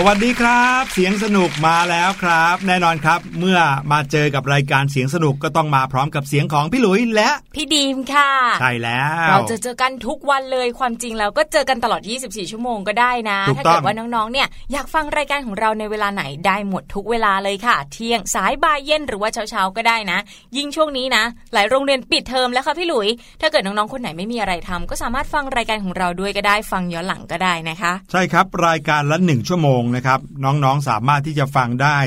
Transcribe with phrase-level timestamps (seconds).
[0.00, 3.58] สวัสดีครับ เสียงสนุกมาแล้วครับ แน่นอนครับ เมื่อ
[3.92, 8.30] มาเจอกับรายการเสียงสนุกก็ต้องมาพร้อมกับเสียงของพี่หลุยและพี่ดีมค่ะ
[8.60, 20.18] ใช่แล้ว เราจะเจอกันทุกวันเลยความจริงแล้วก็เจอกันตลอด 24 ชั่วโมงก็ได้นะถูกถ้าต้องเกิดว่าน้องๆ เนี่ยอยากฟังรายการของเราในเวลาไหนได้หมดทุกเวลาเลยค่ะ เที่ยงสายบ่ายเย็นหรือว่าเช้าๆก็ได้นะ
[20.56, 21.24] ยิ่งช่วงนี้นะ
[21.54, 23.08] หลายโรงเรียนปิดเทอมแล้วค่ะพี่หลุย
[23.40, 31.98] ถ้าเกิดน้องๆคนไหนไม่มีอะไรทำก็สามารถฟังรายการของเราด้วยก็ได้ฟังย้อนหลังก็ได้นะคะ ใช่ครับรายการละหนึ่งชั่วโมงนะครับ น้องๆสามารถที่จะฟังได้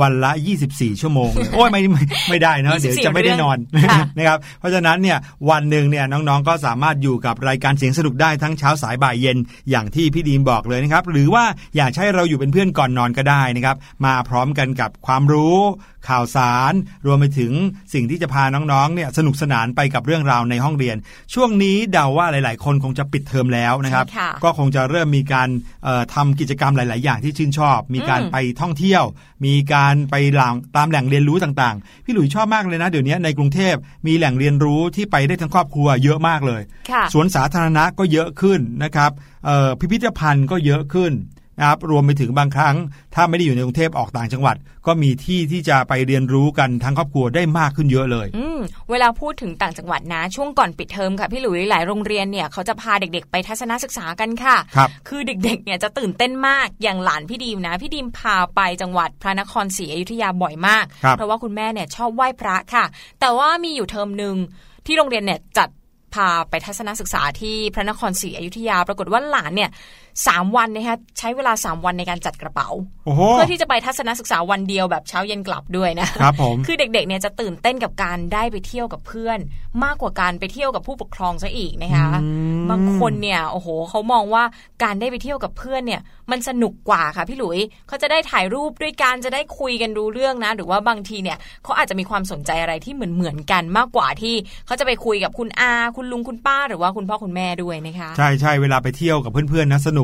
[0.00, 0.32] วันละ
[0.66, 5.18] 24 ชั่วโมงเลยโอ้ยไม่ไม่ไม่ได้นะ24เดี๋ยวจะไม่ได้นอนเรื่องค่ะนะครับ เพราะฉะนั้นเนี่ย
[5.50, 9.38] วันหนึ่งเนี่ยน้องๆ ก็สามารถอยู่กับรายการเสียงสนุกได้ทั้งเช้าสายบ่ายเย็น
[9.70, 11.44] อย่างที่พี่ดีมบอกเลยนะครับ หรือว่า
[11.76, 15.58] อยากให้เราอยู่เป็นเพื่อนก่อนนอนก็ได้นะครับ มาพร้อมกันกับความรู้
[16.08, 16.72] ข่าวสาร
[17.06, 17.52] รวมไปถึง
[17.94, 20.96] สิ่งที่จะพาน้องๆเนี่ยสนุกสนานไปกับเรื่องราวในห้องเรียน
[21.34, 25.48] ช่วงนี้เดาว่าหลาย ๆ คนคงจะปิดเทอมแล้วนะครับใช่ค่ะก็คงจะเริ่มมีการ
[25.84, 29.04] เอ่อทำกิจกรรมหลาย ๆ อย่างที่ชื่นชอบ มีการอืมไปท่องเที่ยว
[29.46, 33.74] มีการไปหลังตามแหล่งเรียนรู้ต่างๆ พี่หลุยชอบมากเลยนะเดี๋ยวนี้ในกรุงเทพ
[34.06, 39.10] มีแหล่งเรียนรู้ที่ไปได้ทั้งครอบครัวเยอะมากเลยค่ะสวนสาธารณะก็เยอะขึ้นนะครับ
[39.46, 41.12] เอ่อพิพิธภัณฑ์ก็เยอะขึ้น
[41.58, 42.76] นะครับรวมไปถึงบางครั้ง
[43.14, 44.56] ถ้าไม่ได้อยู่ในกรุงเทพออกต่างจังหวัด
[44.86, 48.60] ก็มีที่ที่จะไปเรียนรู้กันทั้งครอบครัวได้มากขึ้นเยอะเลยอืม
[48.90, 62.84] เวลาพูดถึงต่างจังหวัดนะ ช่วงก่อนปิดเทอมค่ะพี่หลุยหลายโรงเรียนเนี่ยเขาจะพาเด็กๆ ไปทัศนศึกษากันค่ะครับคือเด็กๆเนี่ยจะตื่นเต้นมากอย่างหลานพี่ดีมนะ พี่ดีมพาไปจังหวัดพระนครศรีอยุธยาบ่อยมากครับเพราะว่าคุณแม่เนี่ยชอบไหว้พระค่ะ
[63.20, 64.34] แต่ว่ามีอยู่เทอมหนึ่ง
[64.86, 65.68] ที่โรงเรียนเนี่ยจัด
[66.14, 69.70] พาไปทัศนศึกษาที่พระนครศรีอยุธยา ปรากฏว่าหลานเนี่ย
[70.26, 72.68] สามวันนะคะใช้เวลาสามวันในการจัดกระเป๋า
[73.04, 79.38] โอ้โหเพื่อที่จะไปทัศนศึกษาวันเดียวแบบเช้าเย็นกลับด้วยนะครับผมคือเด็กๆเนี่ยจะตื่นเต้นกับการได้ไปเที่ยวกับเพื่อน
[79.84, 82.28] มากกว่าการไปเที่ยวกับผู้ปกครองซะอีกนะคะอื
[82.60, 84.44] มบางคนเนี่ยโอ้โหเขามองว่า
[84.82, 86.00] การได้ไปเที่ยวกับเพื่อนเนี่ย
[86.30, 87.58] มันสนุกกว่าค่ะพี่หลุย
[87.88, 94.34] เขาจะได้ถ่ายรูปด้วยกันจะได้คุยกันรู้เรื่องนะ หรือว่าบางทีเนี่ยเขาอาจจะมีความสนใจอะไรที่เหมือนเหมือนๆกันมากกว่าที่
[94.66, 100.03] เขาจะไปคุยกับคุณอาคุณลุงคุณป้า หรือว่าคุณพ่อคุณแม่ด้วยนะคะใช่ใช่เวลาไปเที่ยวกับเพื่อนๆนะสนุ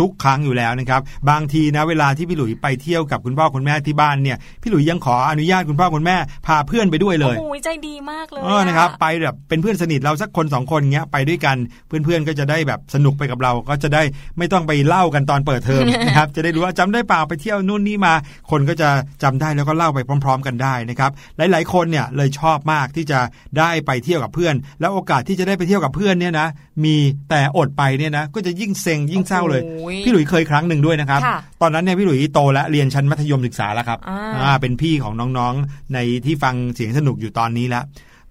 [0.00, 1.00] ทุกครั้งอยู่แล้วนะครับ
[1.30, 11.56] บางทีนะเวลาที่พี่หลุยไปเที่ยวกับคุณพ่อคุณแม่ที่บ้านเนี่ยพี่หลุยยังขออนุญาตคุณพ่อคุณแม่พาเพื่อนไปด้วยเลยโอ้โหใจดีมากเลยเออนะครับไปแบบเป็นเพื่อนสนิทเราสักคนสองคนเงี้ยไปด้วยกัน
[11.86, 14.02] เพื่อนๆก็จะได้แบบสนุกไปกับเราก็จะได้
[14.38, 18.14] ไม่ต้องไปเล่ากันตอนเปิดเทอมนะครับจะได้รู้ว่าจำได้เปล่าไปเที่ยวนู่นนี่มา
[18.50, 18.88] คนก็จะ
[19.22, 23.18] จำได้แล้วก็เล่าไปพร้อม ๆ กันได้นะครับหลายๆ คนเนี่ยเลยชอบมากที่จะ
[23.58, 26.48] ได้ไปเที่ยวกับเพื่อน แล้วโอกาสที่จะได้ไปเที่ยวกับเพื่อนเนี่ยนะ
[26.84, 26.96] มี
[27.30, 37.84] แต่อดไปเนี่ยนะก็จะยิ่งเซ็งยิ่งเศร้าเลยโอ้ยพี่หลุยเคยครั้งหนึ่งด้วยนะครับค่ะตอนนั้นเนี่ยพี่หลุยโตแล้วเรียนชั้นมัธยมศึกษาแล้วครับอ่าอ่าเป็นพี่ของน้องๆในที่ฟังเสียงสนุกอยู่ตอนนี้แล้ว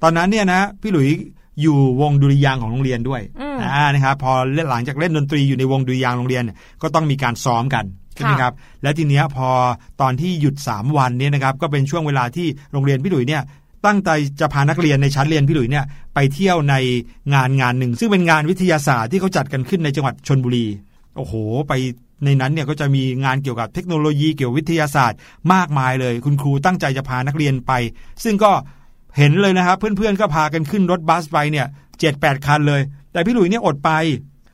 [0.03, 1.09] ตอนนั้นเนี่ยนะพี่หลุย
[1.61, 4.31] อยู่วงดุริยางค์ของโรงเรียนด้วยอืมอ่านะครับพอ
[4.69, 7.85] หลังจากเล่นดนตรีอยู่ในวงดุริยางค์โรงเรียนเนี่ยก็ต้องมีการซ้อมกัน
[8.15, 8.53] ใช่ไหมค่ะครับ
[8.83, 9.49] และทีเนี้ยพอ
[10.01, 13.41] ตอนที่หยุด 3 วันเนี่ยนะครับก็เป็นช่วงเวลาที่โรงเรียนพี่หลุยเนี่ย
[13.85, 16.75] ตั้งใจจะพานักเรียนในชั้นเรียนพี่หลุยเนี่ยไปเที่ยวใน
[17.33, 20.65] งานงานหนึ่ง ซึ่งเป็นงานวิทยาศาสตร์ที่เขาจัดกันขึ้นในจังหวัดชนบุรี
[21.17, 21.33] โอ้โห
[21.67, 21.73] ไป
[22.25, 25.19] ในนั้นเนี่ยก็จะมีงานเกี่ยวกับเทคโนโลยีเกี่ยววิทยาศาสตร์
[25.53, 27.71] มากมายเลย คุณครูตั้งใจจะพานักเรียนไป
[28.23, 28.51] ซึ่งก็
[29.17, 31.67] เห็นเลยนะครับเพื่อนๆก็พากันขึ้นรถบัสไปเนี่ย
[31.99, 32.81] เจ็ดแปดคันเลย
[33.11, 33.91] แต่พี่หลุยเนี่ยอดไป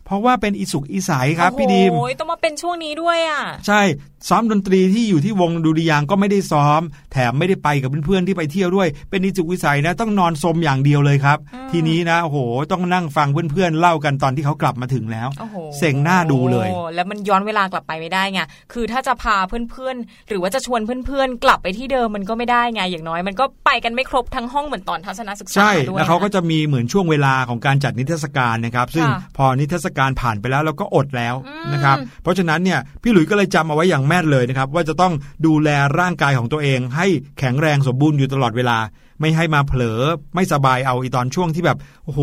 [0.08, 3.82] เพราะว่าเป็นอีสุกอีใสครับพี่ดีมโอ้ยต้องมาเป็นช่วงนี้ด้วยอะ ใช่
[4.30, 6.82] ซ้อมดนตรีที่อยู่ที่วงดุริยางค์ก็ไม่ได้ซ้อม
[7.12, 12.38] แถมไม่ได้ไปกับเพื่อนๆที่ไปเที่ยวด้วย เป็นนิจุกวิสัยนะต้องนอนสมอย่างเดียวเลยครับอืมทีนี้นะโอ้โห
[12.72, 18.40] ต้องนั่งฟังเพื่อนๆเล่ากันตอนที่เขากลับมาถึงแล้วโอ้โหเซ็งหน้าดูเลยโอ้แล้วมันย้อนเวลากลับไปไม่ได้ไง
[18.74, 35.14] คือถ้าจะพาเพื่อนๆ หรือว่าจะชวนเพื่อนๆ กลับไปที่เดิมมันก็ไม่ได้ไงอย่างน้อย มันก็ไปกันไม่ครบทั้งห้องเหมือนตอนทัศนศึกษาใช่ด้วยแล้วเขาก็นะจะมีเหมือนช่วงเวลาของการจัดนิทรรศการนะครับซึ่งค่ะพอนิทรรศการผ่านไปแล้วเราก็อดแล้วอืมนะครับเพราะฉะนั้นเนี่ยพี่หลุยส์ก็เลยจำเอาไว้อย่างแม่นเลยนะครับว่าจะต้อง
[35.46, 37.08] ดูแลร่างกายของตัวเอง ให้
[37.40, 38.78] แข็งแรงสมบูรณ์อยู่ตลอดเวลา
[39.22, 40.02] ไม่ให้มาเผลอ
[40.36, 42.22] ไม่สบายเอาอีตอนช่วงที่แบบโอ้โห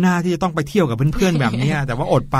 [0.00, 2.38] หน้าที่จะต้องไปเที่ยวกับเพื่อนๆแบบเนี้ยแต่ว่าอดไป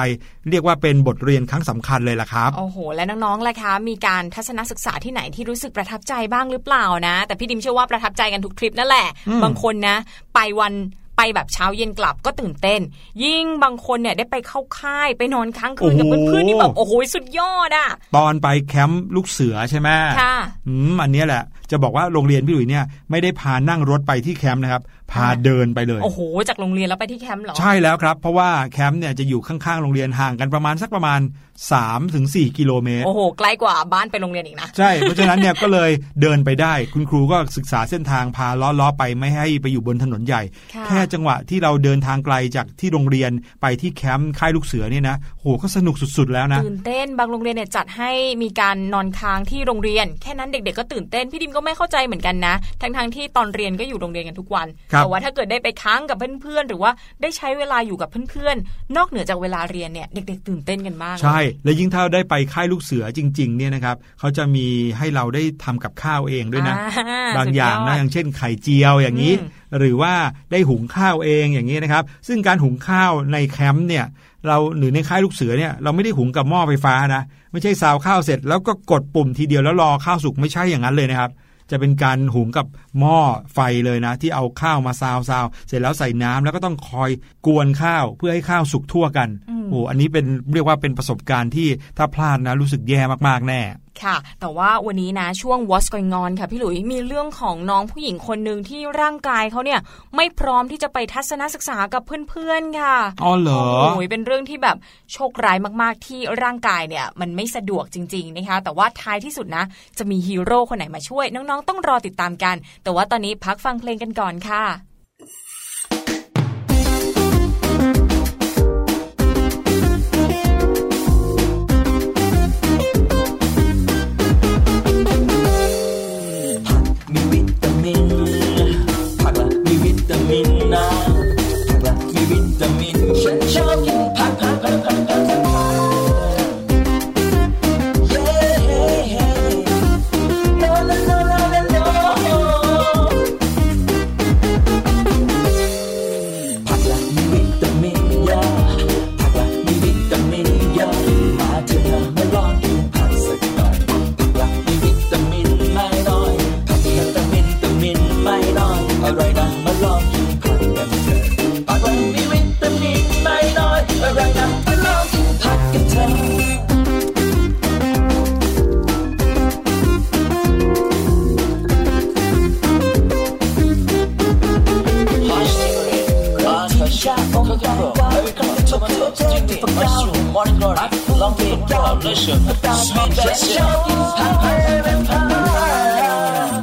[0.50, 9.96] เรียกว่าเป็นบทเรียนครั้งสำคัญเลยล่ะครับโอ้โห และน้องๆล่ะคะ มีการทัศนศึกษาที่ไหนที่รู้สึกประทับใจบ้างหรือเปล่านะ แต่พี่ดิมเชื่อว่าประทับใจกันทุกทริปนั่นแหละอืมบางคนนะ
[10.34, 10.72] ไปวัน
[11.16, 12.80] ไปแบบเช้าเย็นกลับก็ตื่นเต้น
[13.24, 19.88] ยิ่งบางคนเนี่ยได้ไปเข้าค่ายไปนอนค้างคืนกับเพื่อนๆนี่แบบโอ้โหสุดยอดอะ ตอนไปแคมป์ลูกเสือใช่ไหม
[20.20, 20.36] ค่ะ
[20.68, 24.82] อืมอันเนี้ยแหละ จะบอกว่าโรงเรียนพี่หลุยเนี่ยไม่ได้พานั่งรถไปที่แคมป์นะครับ
[25.12, 31.20] พาเดินไปเลยโอ้โหจากโรงเรียนแล้วไปที่แคมป์เหรอใช่แล้วครับ เพราะว่าแคมป์เนี่ยจะอยู่ข้างๆโรงเรียนห่างกันประมาณสักประมาณ
[31.66, 38.48] 3ถึง4กิโลเมตรโอ้โหใกล้กว่าบ้านไปโรงเรียนอีกนะใช่เพราะฉะนั้นเนี่ยก็เลยเดินไปได้ คุณครูก็ศึกษาเส้นทางพา
[38.80, 40.42] ล้อๆไปไม่ให้ไปอยู่บนถนนใหญ่
[40.74, 43.30] ค่ะแค่จังหวะที่เราเดินทางไกลจากที่โรงเรียน
[43.62, 48.10] ไปที่แคมป์ค่ายลูกเสือเนี่ยนะโหก็สนุกสุดๆแล้วนะตื่นเต้นบางโรงเรียนเนี่ยจัดให้
[48.42, 56.90] มีการนอนค้างที่โรงเรียน แค่นั้นเด็กๆก็ตื่นเต้นพี่ดิมก็ไม่เข้าใจเหมือนกันนะทั้งๆที่ตอนเรียนก็อยู่โรงเรียนกันทุกวันครับแต่ว่าถ้าเกิดได้ไปค้างกับเพื่อนๆ หรือว่า
[57.22, 64.66] ได้ใช้เวลาอยู่กับเพื่อนๆ นอกเหนือจากเวลาเรียนเนี่ยเด็กๆ ตื่นเต้นกันมาก ใช่ และยิ่งถ้าได้ไปค่ายลูกเสือจริงๆเนี่ยนะครับเขาจะมี
[64.98, 66.76] ให้เราได้ทำกับข้าวเองด้วยนะ
[67.08, 70.14] อ่บางอย่างสุดนะดอย่างเช่นไข่เจียวอย่างนี้อืมหรือว่า
[70.52, 74.04] ได้หุงข้าวเองอย่างนี้นะครับ ซึ่งการหุงข้าวในแคมป์เนี่ย
[74.46, 77.22] เราหรือในค่ายลูกเสือเนี่ยเราไม่ได้หุงกับหม้อไฟฟ้านะ
[77.52, 81.30] ไม่ใช่ซาวข้าวเสร็จแล้วก็กดปุ่มทีเดียวแล้วรอข้าวสุกไม่ใช่อย่างนั้นเลยนะครับ
[81.70, 82.66] จะเป็นการหุงกับ
[82.98, 83.18] หม้อ
[83.54, 87.10] ไฟเลยนะ ที่เอาข้าวมาซาวซาวเสร็จแล้วใส่น้ำแล้วก็ต้องคอย
[87.46, 91.68] กวนข้าวเพื่อให้ข้าวสุกทั่วกันอืมโอ้อันนี้เป็นเรียกว่าเป็นประสบการณ์ที่
[91.98, 93.60] ถ้าพลาดนะรู้สึกแย่มากๆแน่
[94.04, 99.80] ค่ะ แต่ว่าวันนี้นะช่วง What's Going On ค่ะพี่หลุยมีเรื่องของน้องผู้หญิงคนหนึ่งที่ร่างกายเขาเนี่ย
[100.16, 104.76] ไม่พร้อมที่จะไปทัศนศึกษากับเพื่อนๆค่ะอ๋อเหรอโอ้ยเป็นเรื่องที่แบบ
[105.12, 109.64] โชคร้ายมากๆ ที่ร่างกายเนี่ยมันไม่สะดวกจริงๆนะคะแต่ว่าท้ายที่สุดนะ
[109.98, 114.64] จะมีฮีโร่คนไหนมาช่วย น้องๆ ต้องรอติดตามกัน แต่ว่าตอนนี้พักฟังเพลงกันก่อนค่ะ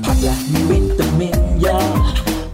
[0.06, 1.86] ผักละมีวิตามินเยอะ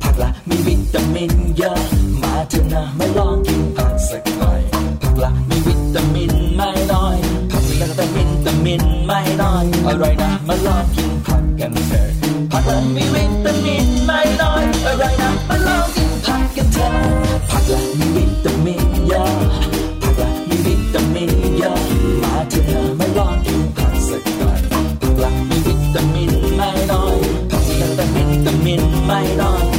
[0.03, 1.77] ผักละมีวิตามินเยอะ
[2.23, 4.61] มาเถอะนะมาลองกินผักสักหน่อย
[5.01, 7.17] ผักละมีวิตามินไม่น้อย
[7.51, 12.07] ผักละแต่วิตามินไม่น้อยอร่อยนะมาลองกินผักกันเถอะ
[12.51, 16.93] ผักละมีวิตามินไม่น้อยอร่อยนะมาลองกินผักกันเถอะ
[17.49, 18.08] ผักละมี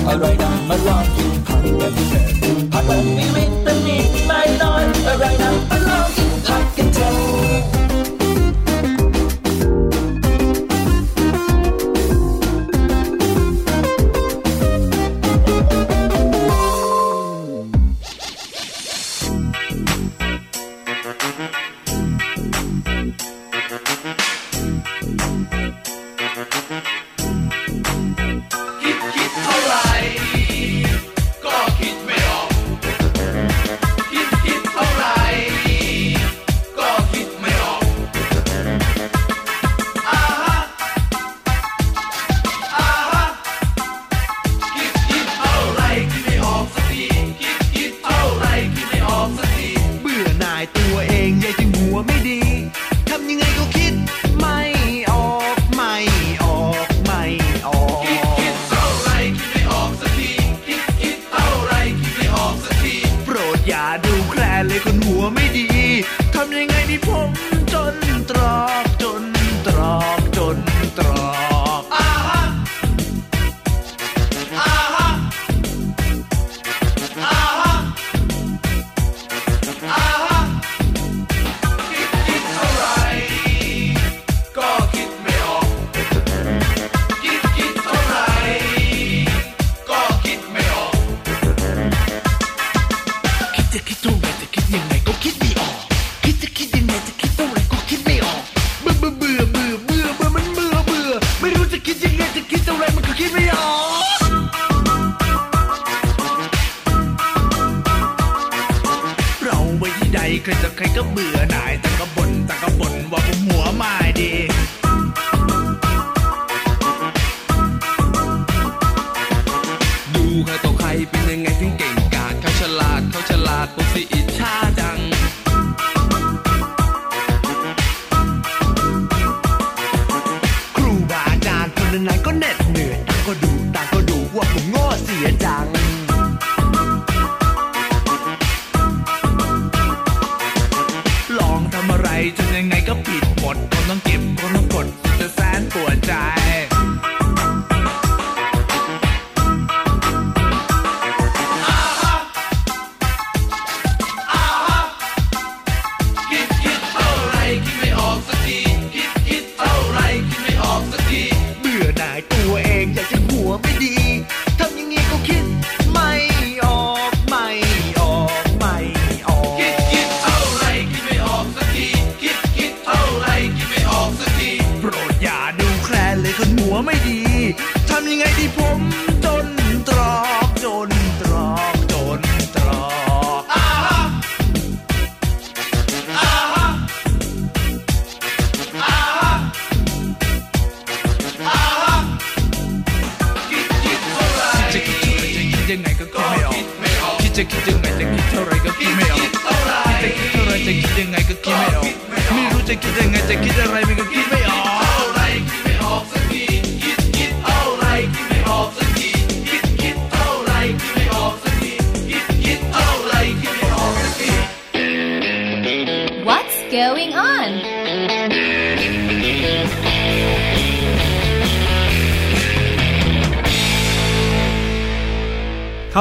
[0.06, 1.56] น้อยอร่อยนะมาลองกินผั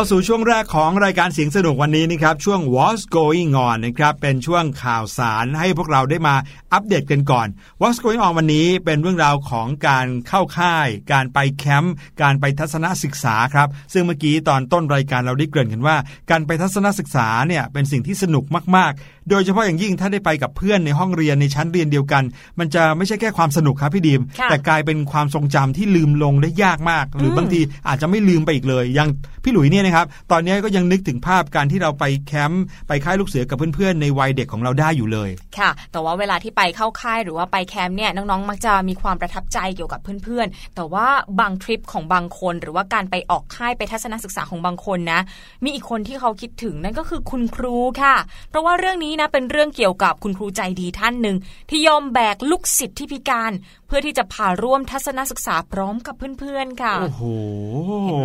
[0.10, 6.36] สู่ช่วงแรกของรายการเสียงสนุกวันนี้นะครับช่วง What's Going On นะครับเป็นช่วงข่าวสารให้พวกเราได้มา
[6.74, 7.48] อัปเดตกันก่อน
[7.82, 15.96] What's Going On วันนี้เป็นเรื่องราวของการเข้าค่าย การไปแคมป์ การไปทัศนศึกษาครับ ซึ่งเมื่อกี้ตอนต้นรายการเราได้เกริ่นกันว่า
[16.30, 18.44] การไปทัศนศึกษาเนี่ยเป็นสิ่งที่สนุก
[18.76, 22.24] มาก ๆ โดยเฉพาะอย่างยิ่งถ้าได้ไปกับเพื่อนในห้องเรียนในชั้นเรียนเดียวกัน
[22.60, 29.10] มันจะไม่ใช่แค่ความสนุกครับพี่ดีมค่ะแต่กลายเป็นความทรงจำที่ลืมลงได้ยากมาก หรือบางทีอาจจะไม่ลืมไปอีกเลย อย่าง
[29.44, 41.08] พี่หลุยเนี่ยนะครับ ตอนนี้ก็ยังนึกถึงภาพการที่เราไปแคมป์ ไปค่ายลูกเสือกับเพื่อนๆ ในวัยเด็กของเราได้อยู่เลย ค่ะ แต่ว่าเวลาที่ไปเข้าค่ายหรือว่าไปแคมป์เนี่ยน้องๆ มักจะมีความประทับใจเกี่ยวกับเพื่อนๆ แต่ว่า
[41.40, 45.20] บางทริปของบางคน หรือว่าการไปออกค่ายไปทัศนศึกษาของบางคนนะ
[45.64, 48.16] มีอีกคนที่เขาคิดถึงนั่นก็คือคุณครูค่ะ
[48.50, 51.38] เพราะว่าเรื่องนี้นะเป็นเรื่องเกี่ยวกับคุณครูใจดีท่านหนึ่ง
[51.70, 53.52] ที่ยอมแบกลูกศิษย์ที่พิการ
[53.88, 57.24] เพื่อที่จะพาร่วมทัศนศึกษาพร้อมกับเพื่อนๆค่ะโอ้โห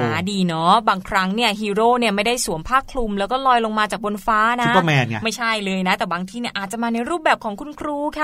[0.03, 8.23] นะดีเนาะบางครั้งเนี่ยฮีโร่เนี่ยไม่ได้สวมผ้าคลุม แล้วก็ลอยลงมาจากบนฟ้านะซุปเปอร์แมนไงไม่ใช่เลยนะ แต่บางที่เนี่ยอาจจะมาในรูปแบบของคุณครูค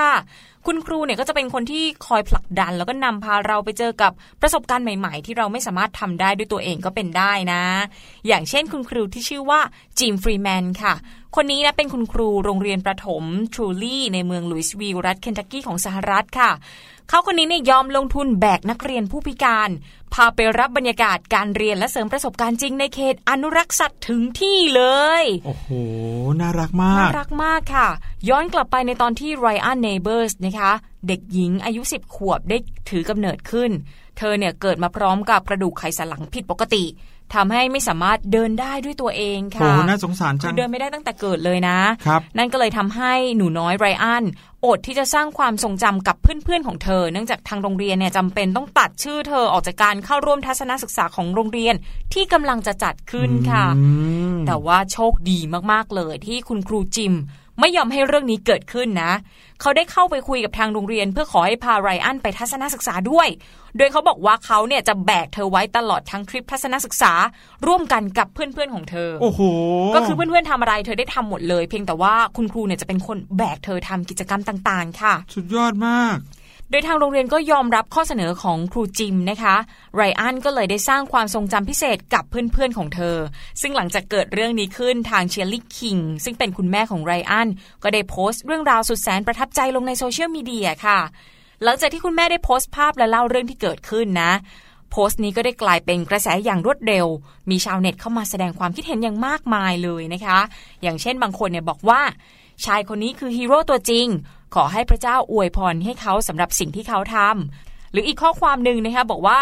[0.67, 4.11] คุณครูเนี่ยก็จะเป็นคนที่คอยผลักดัน แล้วก็นำพาเราไปเจอกับ
[4.41, 7.63] ประสบการณ์ใหม่ ๆ ที่เราไม่สามารถทำได้ด้วยตัวเองก็เป็นได้นะ
[8.27, 9.59] อย่างเช่นคุณครูที่ชื่อว่า
[9.99, 10.93] จิมฟรีแมนค่ะ
[11.35, 16.51] คนนี้นะเป็นคุณครูโรงเรียนประถมทรูลี่ในเมืองลุยส์วิลล์รัฐเคนทักกี้ของสหรัฐค่ะ
[17.09, 19.69] เขาคนนี้เนี่ยยอมลงทุนแบกนักเรียนผู้พิการ
[20.13, 24.83] พาไปรับบรรยากาศการเรียนและเสริมประสบการณ์จริงในเขตอนุรักษ์สัตว์ถึงที่เล
[25.21, 25.67] ย โอ้โห
[26.39, 27.87] น่ารักมาน่ากรักมากค่ะ
[28.29, 30.71] ย้อนกลับไปในตอนที่ไรอันเนเบอร์สนะคะ
[31.07, 32.57] เด็กหญิงอายุ 10 ขวบได้
[32.89, 33.71] ถือกำเนิดขึ้น
[34.17, 36.83] เธอเนี่ยเกิดมาพร้อมกับกระดูกไขสันหลังผิดปกติ
[37.35, 44.23] ทำให้ไม่สามารถเดินได้ด้วยตัวเองโอ้ค่ะโหน่าสงสารจัคืงอเดินไม่ได้ตั้งแต่เกิดเลยนะครับนั่นก็เลยทำให้หนูน้อยไรอัน
[44.65, 51.75] อดที่จะสร้างความทรงจำกับเพื่อนๆของเธอ เนื่องจากทางโรงเรียนเนี่ยจำเป็นต้องตัดชื่อเธอออกจากการเข้าร่วมทัศนศึกษาของโรงเรียน
[52.13, 53.85] ที่กำลังจะจัดขึ้นค่ะอื
[54.33, 55.39] มแต่ว่าโชคดี
[55.71, 57.13] มากๆเลยที่คุณครูจิม
[57.61, 59.11] ไม่ยอมให้เรื่องนี้เกิดขึ้นนะ
[59.61, 63.27] เขาได้เข้าไปคุยกับทางโรงเรียน เพื่อขอให้พาไรอันไปทัศนศึกษาด้วย
[63.77, 67.13] โดยเขาบอกว่าเขาเนี่ยจะแบกเธอไว้ตลอดทั้งทริปทัศนศึกษา
[67.67, 69.41] ร่วมกันกับเพื่อนๆของเธอ โอ้โห
[69.95, 76.17] ก็คือเพื่อนๆทำอะไรเธอได้ทำหมดเลย เพียงแต่ว่าคุณครูเนี่ยจะเป็นคนแบกเธอทำกิจกรรมต่างๆ ค่ะ สุดยอดมาก
[76.73, 79.55] โดยทางโรงเรียนก็ยอมรับข้อเสนอของครูจิมนะคะ
[79.95, 83.17] ไรอันก็เลยได้สร้างความทรงจำพิเศษกับเพื่อนๆของเธอ
[83.61, 87.47] ซึ่งหลังจากเกิดเรื่องนี้ขึ้นทางเชียร์ลี่คิงซึ่งเป็นคุณแม่ของไรอัน
[87.83, 90.99] ก็ได้โพสต์เรื่องราวสุดแสนประทับใจลงในโซเชียลมีเดียค่ะ
[91.63, 94.31] หลังจากที่คุณแม่ได้โพสต์ภาพและเล่าเรื่องที่เกิดขึ้นนะ
[94.91, 97.05] โพสต์นี้ก็ได้กลายเป็นกระแสอย่างรวดเร็ว
[97.49, 100.39] มีชาวเน็ตเข้ามาแสดงความคิดเห็นอย่างมากมายเลยนะคะ
[100.81, 102.01] อย่างเช่นบางคนเนี่ยบอกว่า
[102.65, 104.07] ชายคนนี้คือฮีโร่ตัวจริง
[104.55, 109.39] ขอให้พระเจ้าอวยพรให้เขาสำหรับสิ่งที่เขาทำหรืออีกข้อความหนึ่งนะคะบอกว่า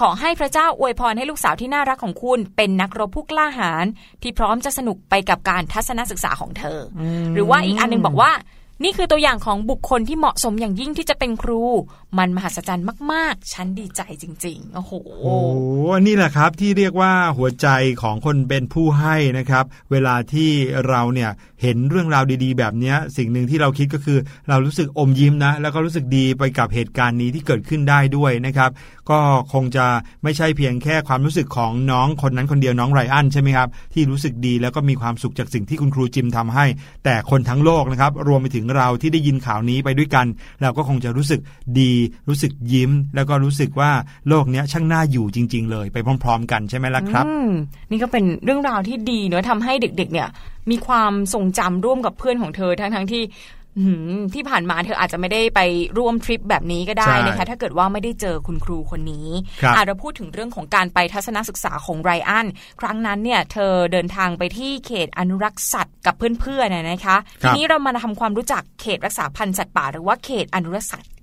[0.00, 3.84] ขอให้พระเจ้าอวยพรให้ลูกสาวที่น่ารักของคุณ เป็นนักรบผู้กล้าหาญ
[4.22, 7.00] ที่พร้อมจะสนุกไปกับการทัศนศึกษาของเธออ
[7.34, 8.32] หรือว่าอีกอันหนึงบอกว่า
[8.84, 11.62] นี่คือตัวอย่างของบุคคลที่เหมาะสมอย่างยิ่งที่จะเป็นครู
[12.18, 14.92] มันมหัศจรรย์มาก ๆ ฉันดีใจจริง ๆ โอ้โห
[15.22, 15.36] โอ้
[16.06, 17.68] นี่แหละครับที่เรียกว่าหัวใจ
[18.02, 20.50] ของคนเป็นผู้ให้นะครับ เวลาที่
[20.88, 21.30] เราเนี่ย
[21.62, 28.70] เห็นเรื่องราวดีๆ แบบนี้สิ่งหนึ่งที่เราคิดก็คือ เรารู้สึกอมยิ้มนะ แล้วก็รู้สึกดีไปกับเหตุการณ์นี้ที่เกิดขึ้นได้ด้วยนะครับ
[29.10, 29.18] ก็
[29.52, 29.86] คงจะ
[30.24, 36.64] ไม่ใช่เพียงแค่ความรู้สึกของน้องคนนั้นคนเดียวน้องไรอันใช่ไหมครับที่รู้สึกดีแล้วก็มีความสุขจากสิ่งที่คุณครูจิมทำให้
[37.04, 40.26] แต่คนทั้งโลกนะครับรวมไปถึงเราที่ได้ยินข่าวนี้ไปด้วยกัน
[40.62, 41.40] เราก็คงจะรู้สึก
[41.80, 41.95] ดี
[42.28, 43.90] รู้สึกยิ้ม แล้วก็รู้สึกว่า
[44.28, 47.50] โลกเนี้ยช่างน่าอยู่จริง ๆ เลย ไปพร้อม ๆ กันใช่ไหมล่ะครับอืม
[47.90, 50.28] นี่ก็เป็นเรื่องราวที่ดีเนอะทำให้เด็ก ๆ เนี่ย
[50.70, 53.22] มีความทรงจำร่วมกับเพื่อนของเธอทั้งทั้งๆที่
[53.84, 55.60] หืมที่ผ่านมาเธออาจจะไม่ได้ไป
[55.98, 59.28] ร่วมทริปแบบนี้ก็ได้ใช่นะคะถ้าเกิดว่าไม่ได้เจอคุณครูคนนี้
[59.62, 62.46] ครับอะเราพูดถึงเรื่องของการไปทัศนศึกษาของไรอัน
[62.80, 71.15] ครั้งนั้นเนี่ยเธอเดินทางไปที่เขตอนุรักษ์สัตว์กับเพื่อนๆนะนะคะ ทีนี้เรามาทำความรู้จักเขตรักษาพันธุ์สัตว์ป่า หรือว่าเขตอนุรักษ์สัตว์อืม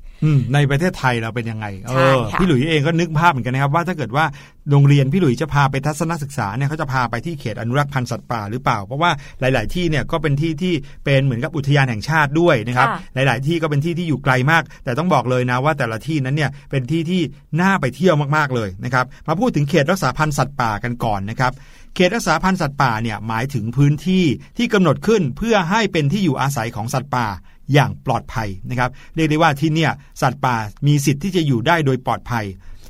[0.53, 4.25] ในประเทศไทยเราเป็นยังไงเอใช่อค่ะพี่หลุยเองก็นึกภาพเหมือนกันนะครับว่าถ้าเกิดว่า
[4.71, 10.73] โรงเรียนพี่หลุยจะพาไปทัศนศึกษาเนี่ยเขาจะพาไปที่เขตอนุรักษ์พันธุ์สัตว์ป่าหรือเปล่า เพราะว่าหลาย ๆ ที่เนี่ยก็เป็นที่ที่
[11.05, 17.21] เป็นเหมือนกับอุทยานแห่งชาติด้วยนะครับค่ะหลาย ๆ ที่ก็เป็นที่ที่อยู่ไกลมาก แต่ต้องบอกเลยนะว่าแต่ละที่นั้นเนี่ยเป็นที่ที่
[17.61, 21.53] น่าไปเที่ยวมาก ๆ เลยนะครับมาพูดถึงเขตรักษาพันธุ์สัตว์ป่ากันก่อนนะครับ
[21.95, 24.25] เขตรักษาพันธุ์สัตว์ป่าเนี่ยหมายถึงพื้นที่
[24.57, 27.27] ที่กำหนดขึ้นเพื่อให้เป็นที่อยู่อาศัยของสัตว์ป่า
[27.73, 30.55] อย่างปลอดภัยนะครับเรียกได้ว่าที่เนี่ยสัตว์ป่า
[30.87, 32.45] มีสิทธิ์ที่จะอยู่ได้โดยปลอดภัย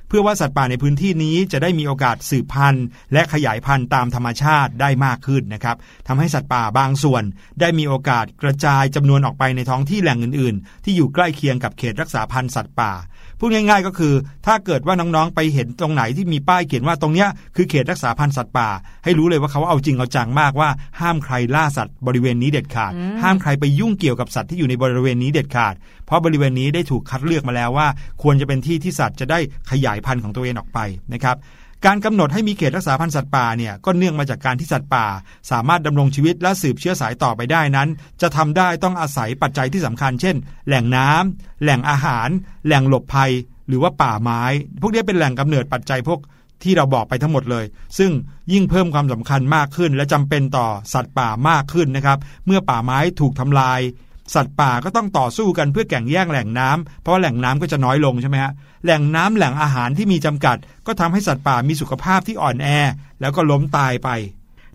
[0.08, 5.76] เพื่อว่าสัตว์ป่าในพื้นที่นี้จะได้มีโอกาสสืบพันธุ์และขยายพันธุ์ตามธรรมชาติได้มากขึ้นนะครับ
[6.08, 7.24] ทำให้สัตว์ป่าบางส่วน
[7.60, 12.92] ได้มีโอกาสกระจายจำนวนออกไปในท้องที่แหล่งอื่น ๆ ที่อยู่ใกล้เคียงกับเขตรักษาพันธุ์สัตว์ป่า
[13.46, 14.14] พูดง่าย ๆ ก็คือ
[14.46, 18.70] ถ้าเกิดว่าน้องๆไปเห็นตรงไหนที่มีป้ายเขียนว่าตรงเนี้ยคือเขตรักษาพันธุ์สัตว์ป่า
[19.04, 22.92] ให้รู้เลยว่าเขาเอาจริงเอาจังมากว่า ห้ามใครล่าสัตว์บริเวณนี้เด็ดขาด
[23.24, 25.76] ห้ามใครไปยุ่งเกี่ยวกับสัตว์ที่อยู่ในบริเวณนี้เด็ดขาด
[26.06, 27.88] เพราะบริเวณนี้ได้ถูกคัดเลือกมาแล้วว่า
[28.22, 29.40] ควรจะเป็นที่ที่สัตว์จะได้
[29.72, 30.80] ขยายพันธุ์ของตัวเองออกไป
[31.14, 31.36] นะครับ
[31.86, 35.06] การกำหนดให้มีเขตรักษาพันธุ์สัตว์ป่าเนี่ยก็เนื่องมาจากการที่สัตว์ป่า
[35.52, 37.90] สามารถดำรงชีวิตและสืบเชื้อสายต่อไปได้นั้น
[38.22, 40.36] จะทำได้ต้องอาศัยปัจจัยที่สำคัญ เช่น
[40.68, 42.30] แหล่งน้ำแหล่งอาหาร
[42.66, 43.32] แหล่งหลบภัย
[43.68, 44.42] หรือว่าป่าไม้
[44.82, 46.20] พวกนี้เป็นแหล่งกำเนิดปัจจัยพวก
[46.64, 47.66] ที่เราบอกไปทั้งหมดเลย
[47.98, 48.12] ซึ่ง
[48.54, 53.80] ยิ่งเพิ่มความสำคัญมากขึ้น และจำเป็นต่อสัตว์ป่ามากขึ้นนะครับ เมื่อป่าไม้ถูกทำลาย
[54.36, 58.52] สัตว์ป่าก็ต้องต่อสู้กันเพื่อแข่งแย่งแหล่งน้ำเพราะว่าแหล่งน้ำก็จะน้อยลงใช่ไหมฮะ
[58.84, 62.68] แหล่งน้ำแหล่งอาหารที่มีจำกัด ก็ทำให้สัตว์ป่ามีสุขภาพที่อ่อนแอ
[63.22, 64.10] แล้วก็ล้มตายไป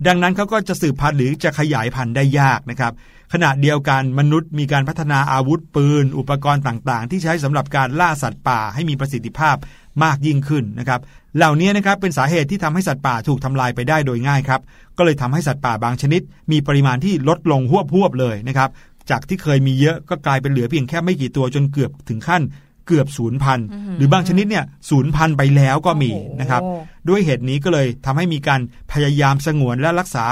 [0.07, 2.93] ดังนั้นเขาก็จะสืบพันธุ์หรือจะขยายพันธุ์ได้ยากนะครับ
[3.33, 9.57] ขณะเดียวกันมนุษย์มีการพัฒนาอาวุธปืน อุปกรณ์ต่างๆ ที่ใช้สำหรับการล่าสัตว์ป่าให้มีประสิทธิภาพ
[10.03, 11.01] มากยิ่งขึ้นนะครับ
[11.37, 14.61] เหล่านี้นะครับเป็นสาเหตุที่ทำให้สัตว์ป่าถูกทำลายไปได้โดยง่ายครับ
[14.97, 18.71] ก็เลยทำให้สัตว์ป่าบางชนิด มีปริมาณที่ลดลงหวบๆเลยนะครับ
[19.11, 22.43] จากที่เคยมีเยอะก็กลายเป็นเหลือเพียงแค่ไม่กี่ตัวจนเกือบถึงขั้น
[22.87, 23.67] เกือบศูนย์พันธุ์
[23.97, 26.63] หรือบางชนิดเนี่ยศูนย์พันธุ์ไปแล้วก็มีโอ้โหนะครับ
[27.09, 28.61] ด้วยเหตุนี้ก็เลยทำให้มีการ
[28.93, 30.27] พยายามสงวนและรักษา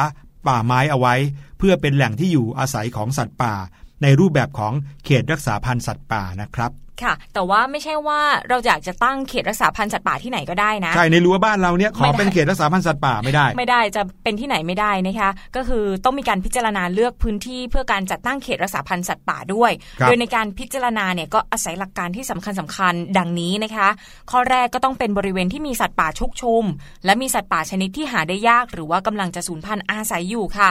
[0.46, 1.14] ป่าไม้เอาไว้
[1.58, 3.54] เพื่อเป็นแหล่งที่อยู่อาศัยของสัตว์ป่า
[4.02, 4.72] ในรูปแบบของ
[5.04, 6.70] เขตรักษาพันธุ์สัตว์ป่านะครับ
[7.02, 23.88] ค่ะ แต่ว่าไม่ใช่ว่าเราอยากจะตั้งเขตรักษาพันธุ์สัตว์ป่าที่ไหนก็ได้นะ ใช่ในรั้วบ้านเราเนี่ยขอไม่ได้เป็นเขตรักษาพันธุ์สัตว์ป่าไม่ได้ ไม่ได้จะเป็นที่ไหนไม่ได้นะคะ ก็คือต้องมีการพิจารณาเลือกพื้นที่เพื่อการจัดตั้งเขตรักษาพันธุ์สัตว์ป่าด้วยครับโดยในการพิจารณาเนี่ยก็อาศัยหลักการที่สำคัญสคัญๆดังนี้นะคะ
[24.30, 26.64] ข้อแรกก็ต้องเป็นบริเวณที่มีสัตว์ป่าชุกชุม
[27.04, 30.70] และมีสัตว์ป่าชนิดที่หาได้ยาก หรือว่ากำลังจะสูญพันธุ์อาศัยอยู่ค่ะ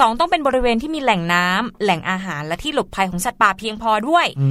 [0.00, 4.48] สองต้องเป็นบริเวณที่มีแหล่งน้ำแหล่งอาหารและที่หลบภัยของสัตว์ป่าเพียงพอด้วยอื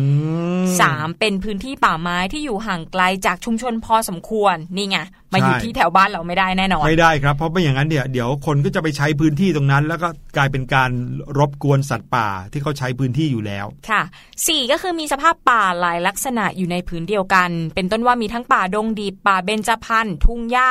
[0.61, 4.97] มสามเป็นพื้นที่ป่าไม้ที่อยู่ห่างไกลจากชุมชนพอสมควรนี่ไง
[5.33, 10.91] มาอยู่ใช่ที่แถวบ้านเราไม่ได้แน่นอนไม่ได้ครับ เพราะไม่อย่างนั้นเนี่ยเดี๋ยวคนก็จะไปใช้พื้นที่ตรงนั้น แล้วก็กลายเป็นการ
[11.37, 14.01] รบกวนสัตว์ป่าที่เขาใช้พื้นที่อยู่แล้วค่ะ
[14.47, 20.69] สี่ก็คือมีสภาพป่าหลายลักษณะอยู่ในผืนเดียวกัน เป็นต้นว่ามีทั้งป่าดงดิบป่าเบญจพรรณทุ่งหญ้า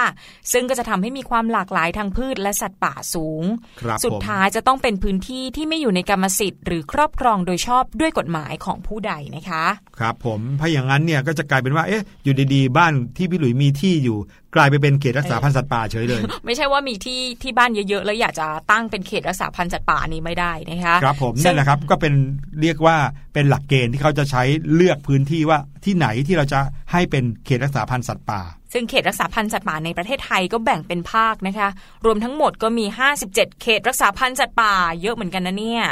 [0.52, 3.42] ซึ่งก็จะทำให้มีความหลากหลายทางพืชและสัตว์ป่าสูง
[3.80, 9.64] ครับสุดผมท้ายจะต้องเป็นพื้นที่ที่ไม่อยู่ในกรรมสิทธิ์หรือครอบครองโดยชอบด้วยกฎหมายของผู้ใดนะคะ
[9.98, 14.18] ครับผมถ้าอย่างนั้นเนี่ยก็จะกลายเป็นว่าเอ๊ะอยู่ดีๆบ้านที่พี่หลุยมีที่อยู่
[14.54, 22.14] กลายไปเป็นเขตรักษาพันธุ์สัตว์ป่าเฉยเลย ไม่ใช่ว่ามีที่ที่บ้านเยอะๆ แล้วอยากจะตั้งเป็นเขตรักษาพันธุ์สัตว์ป่านี้ไม่ได้นะคะครับผมซึ่นั่งนแหละครับก็เป็น
[22.60, 22.96] เรียกว่า
[23.34, 24.42] เป็นหลักเกณฑ์ที่เขาจะใช้
[24.74, 26.60] เลือกพื้นที่ว่าที่ไหนที่เราจะ
[26.92, 28.40] ให้เป็นเขตรักษาพันธุ์สัตว์ป่า
[28.72, 31.68] ซึ่งเขตรักษาพันธุ์สัตว์ป่าในประเทศไทยก็แบ่งเป็นภาคนะคะ
[32.04, 32.86] รวมทั้งหมดก็มี
[33.24, 35.84] 57 เขตรักษาพันธุ์สัตว์ป่า เยอะเหมือนกันนะเนี่ย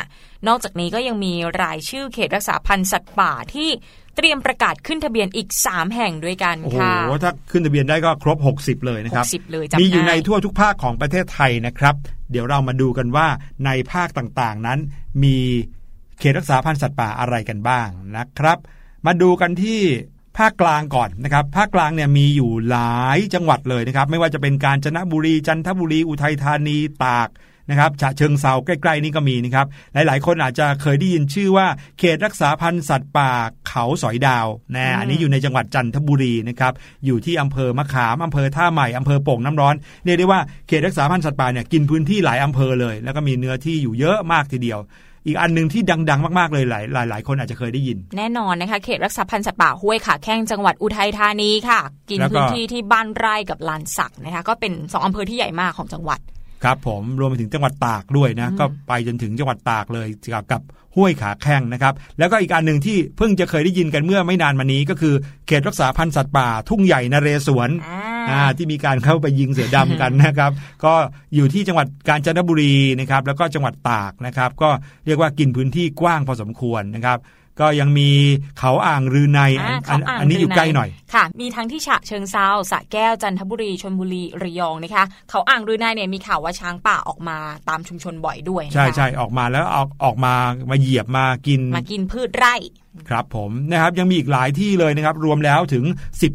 [0.49, 3.69] นอกจากนี้ก็ยังมีรายชื่อเขตรักษาพันธุ์สัตว์ป่าที่
[4.21, 11.95] เตรียมประกาศขึ้นทะเบียนอีก 3 แห่งด้วยกันโอ้โหค่ะถ้าขึ้นทะเบียนได้ก็ครบ 60 เลยนะครับ60เลยจำมีอยู่ในง่ายทั่วทุกภาคของประเทศไทยนะครับ
[12.31, 13.27] เดี๋ยวเรามาดูกันว่า
[13.67, 14.79] ในภาคต่างๆนั้น
[15.23, 15.37] มี
[16.19, 18.59] เขตรักษาพันธุ์สัตว์ป่าอะไรกันบ้างนะครับ
[19.07, 19.81] มาดูกันที่
[20.39, 27.29] ภาคกลางก่อนนะครับ ภาคกลางเนี่ยมีอยู่หลายจังหวัดเลยนะครับ ไม่ว่าจะเป็นกาญจนบุรีจันทบุรีอุทัยธานีตาก
[27.71, 31.67] นะครับฉะเชิงเซาใกล้ๆนี่ก็มีนะครับหลายๆ คนอาจจะเคยได้ยินชื่อว่า
[31.99, 33.31] เขตรักษาพันธุ์สัตว์ป่า
[33.69, 34.47] เขาสอยดาว
[34.77, 36.73] นะอันนี้อยู่ในจังหวัดจันทบุรีนะครับ
[37.07, 44.81] อยู่ที่อำเภอมะขามอำเภอท่าใหม่อำเภอโป่งน้ำร้อนเรียกได้ว่าเขตรักษาพันธุ์สัตว์ป่าเนี่ยกินพื้นที่หลายอำเภอเลย แล้วก็มีเนื้อที่อยู่เยอะมากทีเดียว
[45.27, 56.21] อีกอันหนึ่งที่ดัง ๆ มาก ๆ เลยหลายหลายหลายคนอาจจะเคยได้ยิน แน่นอนนะคะ เขตรักษาพันธุ์สัตว์ป่าห้วยขาแข้งจังหวัดอุทัยธานีค่ะ กินแล้วก็พื้นที่ที่บ้านไร่กับลานสักนะคะ ก็เป็นสองอำเภอที่ใหญ่มากของจังหวัด
[56.65, 60.63] ครับผมรวมไปถึงจังหวัดตากด้วยนะก็ไปจนถึงจังหวัดตากเลยเกี่ยวกับ
[60.97, 65.15] ห้วยขาแข้งนะครับ แล้วก็อีกอันหนึ่งที่เพิ่งจะเคยได้ยินกันเมื่อไม่นานมานี้ก็คือ
[65.47, 70.51] เขตรักษาพันธุ์สัตว์ป่า ทุ่งใหญ่นเรศวรอ่าอ่าที่มีการเข้าไปยิงเสือดำกันนะครับ
[70.85, 70.95] ก็
[71.35, 74.71] อยู่ที่จังหวัดกาญจนบุรีนะครับแล้วก็จังหวัดตากนะครับ ก็
[75.07, 77.19] เรียกว่ากินพื้นที่กว้างพอสมควรนะครับ
[77.61, 78.09] ก็ยังมี
[78.59, 90.35] เขาอ่างรือในอ่าอันเขาอ่างอันนี้อยู่รืใกล้หน่อยค่ะ มีทั้งที่ฉะเชิงเซาสระแก้วจันทบุรีชลบุรีระยองนะคะเขาอ่างรือในเนี่ยมีข่าวว่าช้างป่าออกมาตามชุมชนบ่อยด้วยนะคะใช่ใช่ออกมาแล้วออกออกมา
[90.71, 92.55] มาเหยียบมากินมากินพืชไร่
[93.09, 95.85] ครับผมนะครับยังมีอีกหลายที่เลยนะครับรวมแล้วถึง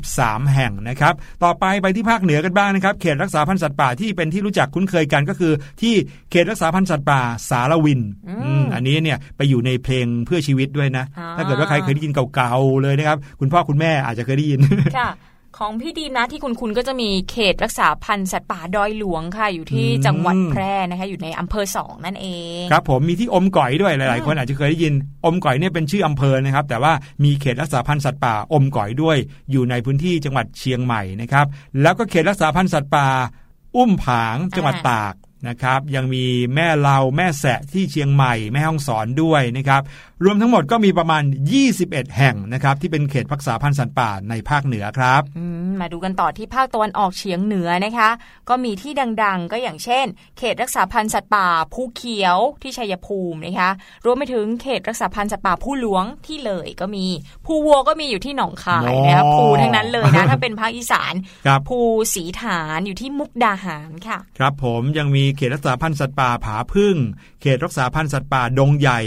[0.02, 1.14] 13 แห่งนะครับ
[1.44, 5.94] ต่อไปไปที่ภาคเหนือกันบ้างนะครับ เขตรักษาพันธุ์สัตว์ป่าที่เป็นที่รู้จักคุ้นเคยกันก็คือ ที่
[6.32, 14.60] เขตรักษาพันธุ์สัตว์ป่าสารวินอืมอืมอันนี้เนี่ยไปอยู่ในเพลงเพื่อชีวิตด้วยนะอ่าถ้าเกิดว่าใครเคยได้ยินเก่าๆเลยนะครับ คุณพ่อคุณแม่อาจจะเคยได้ยิน
[14.98, 15.10] ค่ะ
[15.58, 22.28] ของพี่ดีมนะที่คุณคุณก็จะมีเขตรักษาพันธุ์สัตว์ป่าดอยหลวงค่ะ อยู่ที่อืมจังหวัดแพร่นะคะ อยู่ในอำเภอสองนั่นเอ
[22.62, 24.94] ง ครับผมมีที่อมก๋อยด้วยหลาย ๆ คนอาจจะเคยได้ยิน
[25.26, 29.18] อมก๋อยเนี่ยเป็นชื่ออำเภอนะครับ แต่ว่ามีเขตรักษาพันธุ์สัตว์ป่าอมก๋อยด้วย
[29.52, 31.46] อยู่ในพื้นที่จังหวัดเชียงใหม่นะครับ
[31.82, 33.08] แล้วก็เขตรักษาพันธุ์สัตว์ป่า
[33.76, 35.16] อุ้มผางจังหวัดอ่าตาก
[35.48, 39.82] นะครับ ยังมีแม่เลาแม่แสะที่เชียงใหม่แม่ฮ่องสอนด้วยนะครับ
[40.24, 41.24] รวมทั้งหมดก็มีประมาณ
[41.70, 48.10] 21 แห่งนะครับที่เป็นเขตรักษาพันธุ์สัตว์ป่าในภาคเหนือครับอืมมาดูกันต่อที่ภาคตะวันออกเฉียงเหนือนะคะ
[48.50, 48.92] ก็มีที่
[49.24, 50.06] ดังๆ ก็อย่างเช่น
[50.38, 53.70] เขตรักษาพันธุ์สัตว์ป่าภูเขียวที่ชัยภูมินะคะ
[54.06, 57.06] รวมไปถึงเขตรักษาพันธุ์สัตว์ป่าผู้หลวงที่เลยก็มี
[57.46, 61.14] ภูวัวก็มีอยู่ที่หนองคายนะคะโอ้ภูทั้งนั้นเลยนะถ้าเป็นภาคอีสาน
[61.48, 61.80] ครับภู
[62.16, 66.96] สีฐานอยู่ที่มุกดาหารค่ะ ครับผมยังมีเขตรักษาพันธุ์สัตว์ป่าผาพึ่ง
[67.42, 69.02] เขตรักษาพันธุ์สัตว์ป่าดงใหญ่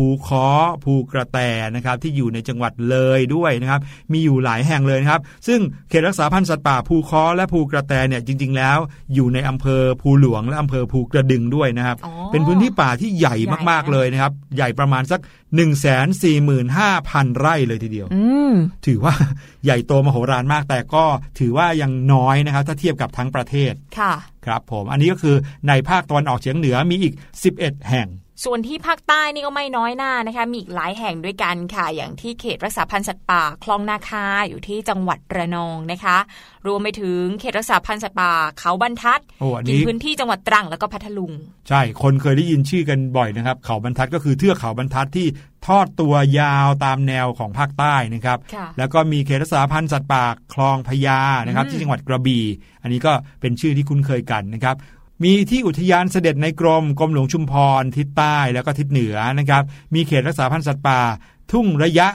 [0.00, 0.46] ภูค้อ
[0.84, 1.38] ภูกระแต
[1.76, 3.80] นะครับที่อยู่ในจังหวัดเลยด้วยนะครับ
[4.12, 8.78] มีอยู่หลายแห่งเลยนะครับซึ่งเขตรักษาพันธุ์สัตว์ป่าภูค้อและภูกระแตเนี่ยจริง ๆ แล้ว
[9.14, 15.20] อยู่ในอำเภอภูหลวงและอำเภอภูกระดึงด้วยนะครับอ๋อเป็นพื้นที่ป่าที่ใหญ่ใหญ่มากนะๆเลยนะครับใหญ่ประมาณสัก
[15.56, 18.54] 1 4 5 0 0 0 ไร่เลยทีเดียวอืม
[18.86, 19.14] ถือว่า
[19.64, 21.04] ใหญ่โตมโหฬารมากแต่ก็
[21.38, 24.12] ถือว่ายังน้อยนะครับ ถ้าเทียบกับทั้งประเทศค่ะ
[24.46, 25.36] ครับผมอันนี้ก็คือ
[25.68, 27.14] ในภาคตะวันออกเฉียงเหนือมีอีก
[27.50, 28.08] 11 แห่ง
[28.44, 36.16] ส่วนที่ภาคใต้นี่ก็ไม่น้อยหน้านะคะมีอีกหลายแห่งด้วยกันค่ะ อย่างที่เขตรักษาพันธุ์สัตว์ป่าคลองนาคาอยู่ที่จังหวัดระนองนะคะ
[36.66, 41.32] รวมไปถึงเขตรักษาพันธุ์สัตว์ป่าเขาบรรทัดโอ้อันกินนี้พื้นที่จังหวัดตรังแล้วก็พัทลุง
[41.68, 45.26] ใช่คนเคยได้ยินชื่อกันบ่อยนะครับ เขาบรรทัดก็คือเทือกเขาบรรทัดที่
[45.66, 50.24] ทอดตัวยาวตามแนวของภาคใต้นะครับค่ะแล้วก็มีเขตรักษาพันธุ์สัตว์ป่า
[50.54, 52.44] คลองพญานะครับอืมที่จังหวัดกระบี่
[52.82, 54.76] อันนี้ก็เป็นชื่อที่คุ้นเคยกันนะครับ
[55.24, 59.62] มีที่อุทยานเสด็จในกรมกรมหลวงชุมพร ทิศใต้แล้วก็ทิศเหนือนะครับ
[59.94, 61.00] มีเขตรักษาพันธุ์สัตว์ป่า
[61.52, 62.08] ทุ่งระยะ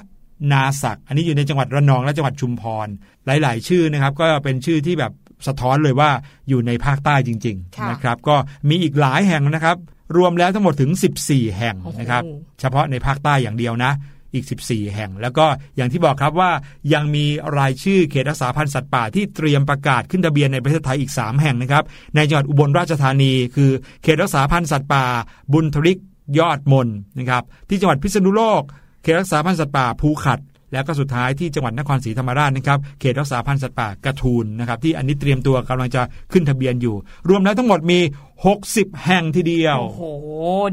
[0.51, 2.87] นาศักอันนี้อยู่ในจังหวัดระนองและจังหวัดชุมพร
[3.25, 5.11] หลาย ๆ ชื่อนะครับ ก็เป็นชื่อที่แบบ
[5.47, 6.09] สะท้อนเลยว่า
[6.49, 8.35] อยู่ในภาคใต้จริงค่ะๆนะครับ ก็
[8.69, 9.77] มีอีกหลายแห่งนะครับ
[10.17, 10.91] รวมแล้วทั้งหมดถึง
[11.23, 13.91] 14 แห่งนะครับโอ้โหเฉพาะในภาคใต้อย่างเดียวนะ
[14.35, 15.45] อีก 14 แห่ง แล้วก็
[15.75, 16.51] อย่างที่บอกครับว่า
[16.93, 17.25] ยังมี
[17.57, 21.83] รายชื่อเขตรักษาพันธุ์สัตว์ป่าที่เตรียมประกาศขึ้นทะเบียนในประเทศไทยอีก 3 แห่งนะครับ
[22.15, 23.71] ในจังหวัดอุบลราชธานี คือ
[24.03, 25.05] เขตรักษาพันธุ์สัตว์ป่า
[25.53, 25.99] บุญทริก
[26.39, 28.61] ยอดมนนะครับที่จังหวัดพิษณุโลก
[29.01, 30.39] เขตรักษาพันธุ์สัตว์ป่าภูขัด
[30.75, 36.95] แล้วก็สุดท้ายที่จังหวัดนครศรีธรรมราชนะครับเขตรักษาพันธุ์สัตว์ป่ากระทูลนะครับที่อันนี้เตรียมตัวกำลังจะขึ้นทะเบียนอยู่
[37.29, 37.99] รวมแล้วทั้งหมดมี
[38.51, 40.01] 60 แห่งทีเดียว โอ้โห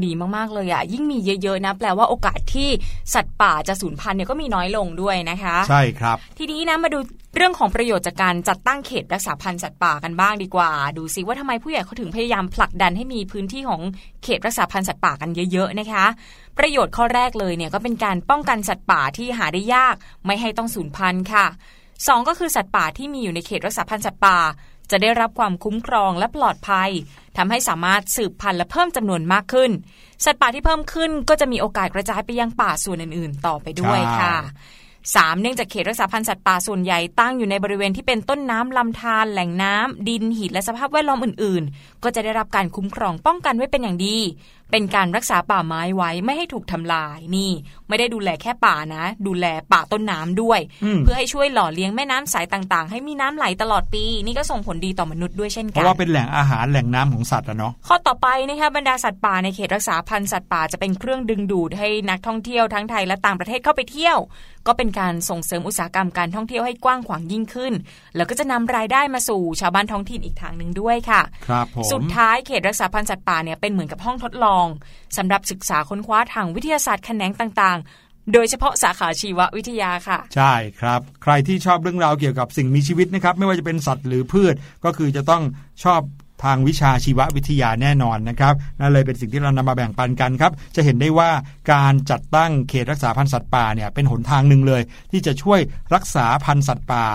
[0.05, 2.69] ดีมาก ๆ เลยอะ ยิ่งมีเยอะ ๆ นะ แปลว่าโอกาสที่
[3.13, 6.99] สัตว์ป่าจะสูญพันธุ์เนี่ยก็มีน้อยลงด้วยนะคะ ใช่ครับ ทีนี้นะมาดู
[7.35, 13.81] เรื่องของประโยชน์จากการจัดตั้งเขตรักษาพันธุ์สัตว์ป่ากันบ้างดีกว่า ดูซิว่าทำไมผู้ใหญ่เขาถึงพยายามผลักดันให้มีพื้นที่ของ
[14.23, 16.05] เขตรักษาพันธุ์สัตว์ป่ากันเยอะ ๆ นะคะ
[16.57, 21.45] ประโยชน์ข้อแรกเลยเนี่ยก็เป็นการป้องกันสัตว์ป่าที่หาได้ยาก ไม่ให้ต้องสูญพันธุ์ค่ะ
[22.07, 24.37] สองก็คือสัตว์ป่าที่มีอยู่ในเขตรักษาพันธุ์สัตว์ป่า
[24.91, 26.89] จะได้รับความคุ้มครองและปลอดภัย
[27.37, 29.71] ทำให้สามารถสืบพันธุ์และเพิ่มจำนวนมากขึ้น
[30.25, 34.35] สัตว์ป่าที่เพิ่มขึ้นก็จะมีโอกาสกระจายไปยังป่าส่วนอื่น ๆ ต่อไปด้วยค่ะ
[35.15, 44.17] สามเนื่องจากเขตรักษาพันธุ์สัตว์ป่าส่วนใหญ่ตั้งอยู่ในบริเวณที่เป็นต้นน้ำลำธารแหล่งน้ำดินหินและสภาพแวดล้อมอื่น ๆ ก็จะได้รับการคุ้มครองป้องกันไว้เป็นอย่างดี
[44.73, 47.51] เป็นการรักษาป่าไม้ไว้ไม่ให้ถูกทำลายนี่
[47.87, 64.17] ไม่ได้ดูแลแค่ป่านะ ดูแลป่าต้นน้ำด้วยอืมเพื่อให้ช่วยหล่อเลี้ยงแม่น้ำสายต่างๆ ให้มีน้ำไหลตลอดปี นี่ก็ส่งผลดีต่อมนุษย์ด้วยเช่นเพกันราะว่าเป็นแหล่งอาหารแหล่งน้ำของสัตว์อะเนาะข้อต่อไปนะคะบรรดาสัตว์ป่าในเขตรักษาพันธุ์สัตว์ป่าจะเป็นเครื่องดึงดูดให้นักท่องเที่ยวทั้งไทยและต่างประเทศเข้าไปเที่ยว
[64.67, 67.73] ก็เป็นการส่งเสริมอุตสาหกรรมการท่องเที่ยวให้กว้างขวางยิ่งขึ้น
[68.15, 74.62] แล้วก็จะนำรายได้มาสู่ชาวบ้านท้องถิ่นอีกทางหนึ่งด้วยค่ะครับผมสุดท้ายเขตรักษาพันธุ์สัตว์ป่าเนี่ยเป็นเหมือนกับห้องทดลอง
[75.17, 85.43] สำหรับศึกษาค้นคว้าทางวิทยาศาสตร์แขนงต่างๆ โดยเฉพาะสาขาชีววิทยาค่ะ ใช่ครับ ใครที่ชอบเรื่องราวเกี่ยวกับสิ่งมีชีวิตนะครับ ไม่ว่าจะเป็นสัตว์หรือพืชก็คือจะต้อง
[85.83, 86.01] ชอบ
[86.43, 91.29] ทางวิชาชีววิทยาแน่นอนนะครับนั่นเลยเป็นสิ่งที่เรานำมาแบ่งปันกันครับ จะเห็นได้ว่า
[91.71, 95.59] การจัดตั้งเขตรักษาพันธุ์สัตว์ป่าเนี่ยเป็นหนทางหนึ่งเลย ที่จะช่วย
[95.93, 97.05] รักษาพันธุ์สัตว์ป่า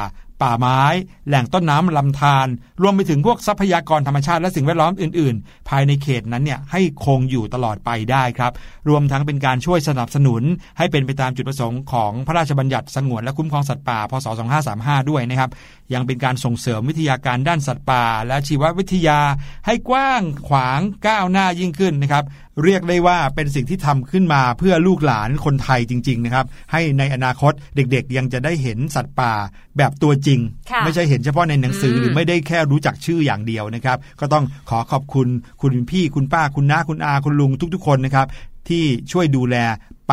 [0.42, 0.82] ป่าไม้
[1.28, 2.48] แหล่งต้นน้ำลำธาร
[2.82, 8.52] รวมไปถึงพวกทรัพยากรธรรมชาติและสิ่งแวดล้อมอื่น ๆ ภายในเขตนั้นเนี่ยให้คงอยู่ตลอดไปได้ครับ
[8.88, 10.42] รวมทั้งเป็นการช่วยสนับสนุน
[10.78, 14.26] ให้เป็นไปตามจุดประสงค์ของพระราชบัญญัติสงวนและคุ้มครองสัตว์ป่าพศ
[14.68, 15.50] 2535 ด้วยนะครับ
[15.94, 19.20] ยังเป็นการส่งเสริมวิทยาการด้านสัตว์ป่า และชีววิทยา
[19.66, 22.24] ให้กว้างขวางก้าวหน้ายิ่งขึ้นนะครับ
[22.64, 29.32] เรียกได้ว่าเป็นสิ่งที่ทำขึ้นมาเพื่อลูกหลานคนไทยจริง ๆ นะครับ ให้ในอนาคตเด็กๆ ยังจะได้เห็นสัตว์ป่า
[29.76, 30.40] แบบตัวจริง
[30.70, 35.28] ค่ะไม่ใช่เห็นเฉพาะในหนังสืออืมหรือไม่ได้แค่รู้จักชื่ออย่างเดียวนะครับ ก็ต้องขอขอบคุณ
[35.62, 38.26] คุณพี่คุณป้าคุณน้าคุณอาคุณลุงทุก ๆ คนนะครับ
[38.68, 39.56] ที่ช่วยดูแล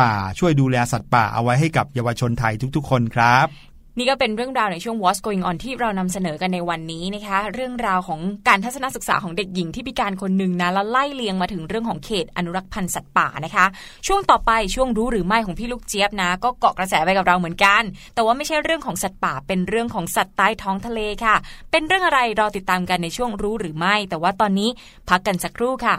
[0.00, 3.46] ป่าช่วยดูแลสัตว์ป่าเอาไว้ให้กับเยาวชนไทยทุก ๆ คนครับ
[3.98, 13.66] นี่ก็เป็นเรื่องราวในช่วง What's Going On ที่เรานำเสนอกันในวันนี้นะคะ เรื่องราวของการทัศนศึกษาของเด็กหญิงที่พิการคนหนึ่งนะแล้วไล่เลียงมาถึงเรื่องของเขตอนุรักษ์พันธุ์สัตว์ป่านะคะ
[14.06, 17.82] ช่วงต่อไปช่วงรู้หรือไม่ของพี่ลูกเจี๊ยบนะ ก็เกาะกระแสไปกับเราเหมือนกัน
[18.14, 21.34] แต่ว่าไม่ใช่เรื่องของสัตว์ป่า เป็นเรื่องของสัตว์ใต้ท้องทะเลค่ะ
[21.70, 24.70] เป็นเรื่องอะไรรอติดตามกันในช่วงรู้หรือไม่ แต่ว่าตอนนี้
[25.08, 25.96] พักกันสักครู่ค่ะ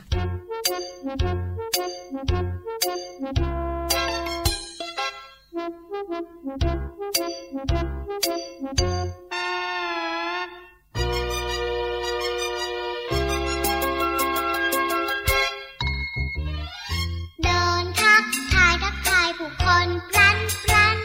[19.39, 20.97] ผู้คนปลันปลัน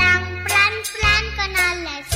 [0.00, 2.15] ดังปลันปลันก็นั่นแหละ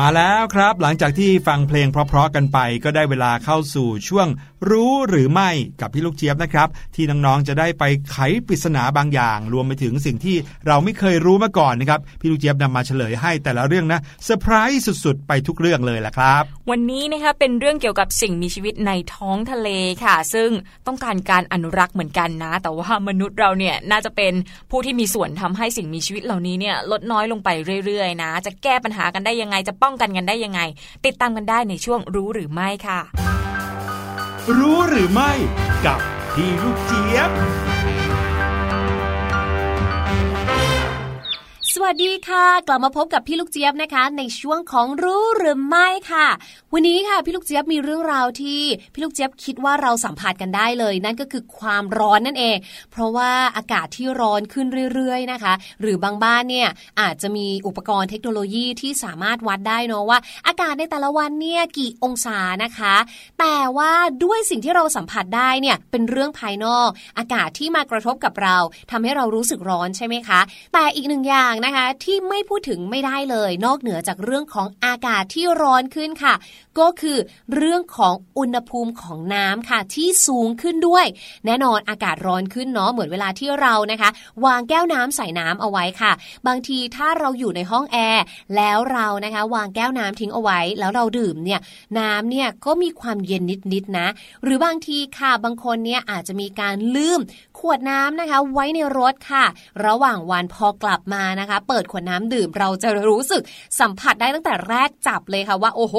[0.00, 4.28] มาแล้วครับ หลังจากที่ฟังเพลงเพราะๆกันไป ก็ได้เวลาเข้าสู่ช่วง
[4.70, 8.16] รู้หรือไม่กับพี่ลูกเจี๊ยบนะครับ ที่น้องๆจะได้ไปไข
[8.46, 10.36] ปริศนาบางอย่าง รวมไปถึงสิ่งที่
[10.66, 19.68] เราไม่เคยรู้มาก่อนนะครับ พี่ลูกเจี๊ยบนำมาเฉลยให้แต่ละเรื่องนะเซอร์ไพรส์สุดๆ ไปทุกเรื่องเลยแหละครับ วันนี้นะคะเป็นเรื่องเกี่ยวกับสิ่งมีชีวิตในท้องทะเล
[20.04, 20.50] ค่ะ ซึ่ง
[20.86, 24.32] ต้องการการอนุรักษ์เหมือนกันนะ แต่ว่ามนุษย์เราเนี่ยน่าจะเป็น
[24.70, 27.48] ผู้ที่มีส่วนทำให้สิ่งมีชีวิตเหล่านี้เนี่ยลดน้อยลงไป
[27.84, 30.60] เรื่อยๆนะ จะแก้ปัญหากันได้ยังไงจะป้องกันกันได้ยังไง
[31.06, 33.00] ติดตามกันได้ในช่วงรู้หรือไม่ค่ะ
[34.58, 35.32] รู้หรือไม่
[35.86, 35.98] กับ
[36.34, 37.30] พี่ลูกเจี๊ยบ
[41.76, 46.28] สวัสดีค่ะ กลับมาพบกับพี่ลูกเจี๊ยบนะคะ ในช่วงของรู้หรือไม่ค่ะ
[46.72, 48.62] วันนี้ค่ะพี่ลูกเจี๊ยบมีเรื่องราวที่
[48.92, 52.56] พี่ลูกเจี๊ยบคิดว่าเราสัมผัสกันได้เลย นั่นก็คือความร้อนนั่นเอง
[52.92, 56.68] เพราะว่าอากาศที่ร้อนขึ้นเรื่อยๆนะคะ หรือบางบ้านเนี่ย
[57.00, 62.94] อาจจะมีอุปกรณ์เทคโนโลยีที่สามารถวัดได้เนาะว่า อากาศในแต่ละวันเนี่ยกี่องศานะคะ
[63.40, 63.92] แต่ว่า
[64.24, 68.56] ด้วยสิ่งที่เราสัมผัสได้เนี่ยเป็นเรื่องภายนอก อากาศที่มากระทบกับเรา
[68.90, 70.40] ทำให้เรารู้สึกร้อนใช่ไหมคะ
[70.72, 76.34] แต่อีกหนึ่งอย่างนะคะที่ไม่พูดถึงไม่ได้เลย นอกเหนือจากเรื่องของอากาศที่ร้อนขึ้นค่ะ
[76.78, 77.18] ก็คือ
[77.54, 81.06] เรื่องของอุณหภูมิของน้ำค่ะที่สูงขึ้นด้วย
[81.46, 84.10] แน่นอนอากาศร้อนขึ้นเนาะเหมือนเวลาที่เรานะคะ
[84.44, 86.12] วางแก้วน้ำใส่น้ำเอาไว้ค่ะ
[86.46, 88.24] บางทีถ้าเราอยู่ในห้องแอร์
[88.56, 91.60] แล้วเรานะคะ วางแก้วน้ำทิ้งเอาไว้ แล้วเราดื่มเนี่ย
[91.98, 93.42] น้ำเนี่ยก็มีความเย็น
[93.72, 94.06] นิดๆนะ
[94.42, 97.20] หรือบางทีค่ะบางคนเนี่ยอาจจะมีการลืม
[97.70, 99.44] วดน้ำนะคะ ไว้ในรถค่ะ
[99.86, 103.42] ระหว่างวันพอกลับมานะคะ เปิดขวดน้ำดื่มเราจะรู้สึก
[103.80, 105.96] สัมผัสได้ตั้งแต่แรกจับเลยค่ะว่าโอ้โห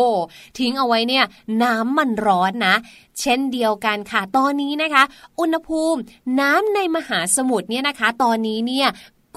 [0.59, 1.25] ทิ้งเอาไว้เนี่ย
[1.63, 2.75] น้ำมันร้อนนะ
[3.19, 5.03] เช่นเดียวกันค่ะ ตอนนี้นะคะ
[5.39, 5.99] อุณหภูมิ
[6.39, 8.89] น้ำในมหาสมุทรเนี่ยนะคะ ตอนนี้เนี่ย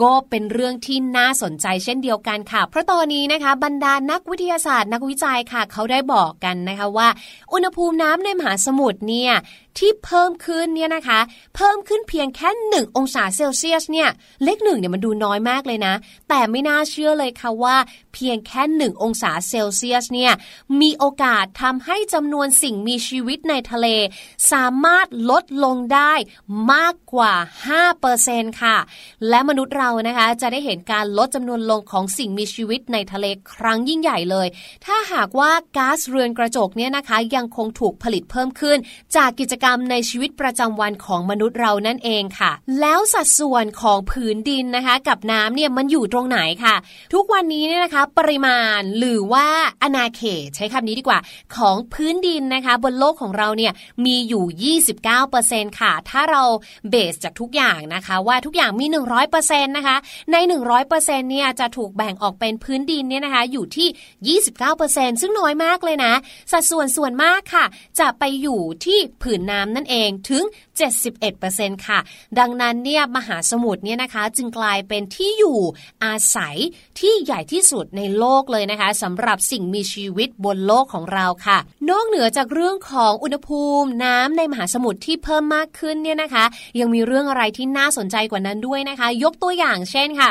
[0.02, 7.08] ก็เป็นเรื่องที่น่าสนใจเช่นเดียวกันค่ะ เพราะตอนนี้นะคะ บรรดานักวิทยาศาสตร์นักวิจัยค่ะ เขาได้บอกกันนะคะว่า
[7.52, 9.32] อุณหภูมิน้ำในมหาสมุทรเนี่ย
[9.78, 11.20] ที่เพิ่มขึ้นเนี่ยนะคะ
[11.56, 14.08] เพิ่มขึ้นเพียงแค่หนึ่งองศาเซลเซียสเนี่ย
[14.44, 15.94] เลขหนึ่งเนี่ยมันดูน้อยมากเลยนะ
[16.28, 17.76] แต่ไม่น่าเชื่อเลยค่ะว่า
[18.14, 20.32] เพียงแค่หนึ่งองศาเซลเซียสเนี่ย
[20.80, 23.86] มีโอกาสทำให้จำนวนสิ่งมีชีวิตในทะเล
[24.52, 26.12] สามารถลดลงได้
[26.72, 27.32] มากกว่า
[27.96, 28.76] 5%ค่ะ
[29.28, 34.46] และมนุษย์เรานะคะจะได้เห็นการลดจำนวนลงของสิ่งมีชีวิตในทะเลครั้งยิ่งใหญ่เลย
[34.84, 38.78] ถ้าหากว่าก๊าซเรือนกระจกเนี่ยนะคะยังคงถูกผลิตเพิ่มขึ้น
[39.16, 46.74] จากกิจกรรมในชีวิตประจำวันของมนุษย์เรานั่นเองค่ะ แล้วสัดส่วนของผืนดินนะคะ กับน้ำเนี่ยมันอยู่ตรงไหนค่ะ
[47.14, 49.46] ทุกวันนี้เนี่ยนะคะ ปริมาณหรือว่า
[49.82, 51.18] อนาเขตใช้คำนี้ดีกว่า
[51.56, 53.72] ของพื้นดินนะคะ บนโลกของเราเนี่ย
[54.04, 54.76] มีอยู่
[55.12, 56.42] 29%ค่ะ ถ้าเรา
[56.90, 58.86] เบสจากทุกอย่างนะคะ ว่าทุกอย่างมี
[59.30, 59.96] 100%นะคะ
[60.32, 60.36] ใน
[60.78, 64.38] 100%เนี่ยจะถูกแบ่งออกเป็นพื้นดินเนี่ยนะคะอยู่ที่
[64.74, 66.12] 29%ซึ่งน้อยมากเลยนะ
[66.52, 67.64] สัดส่วนส่วนมากค่ะ
[67.98, 70.44] จะไปอยู่ที่ผืนน้ำนั่นเองถึง
[71.14, 71.98] 71%ค่ะ
[72.38, 75.58] ดังนั้นเนี่ยมหาสมุทรเนี่ยนะคะจึงกลายเป็นที่อยู่
[76.04, 76.56] อาศัย
[76.98, 81.58] ที่ใหญ่ที่สุดในโลกเลยนะคะสำหรับสิ่งมีชีวิตบนโลกของเราค่ะ
[81.90, 86.44] นอกเหนือจากเรื่องของอุณหภูมิน้ำในมหาสมุทรที่เพิ่มมากขึ้นเนี่ยนะคะ
[86.80, 90.30] ยังมีเรื่องอะไรที่น่าสนใจกว่านั้นด้วยนะคะ ยกตัวอย่างเช่นค่ะ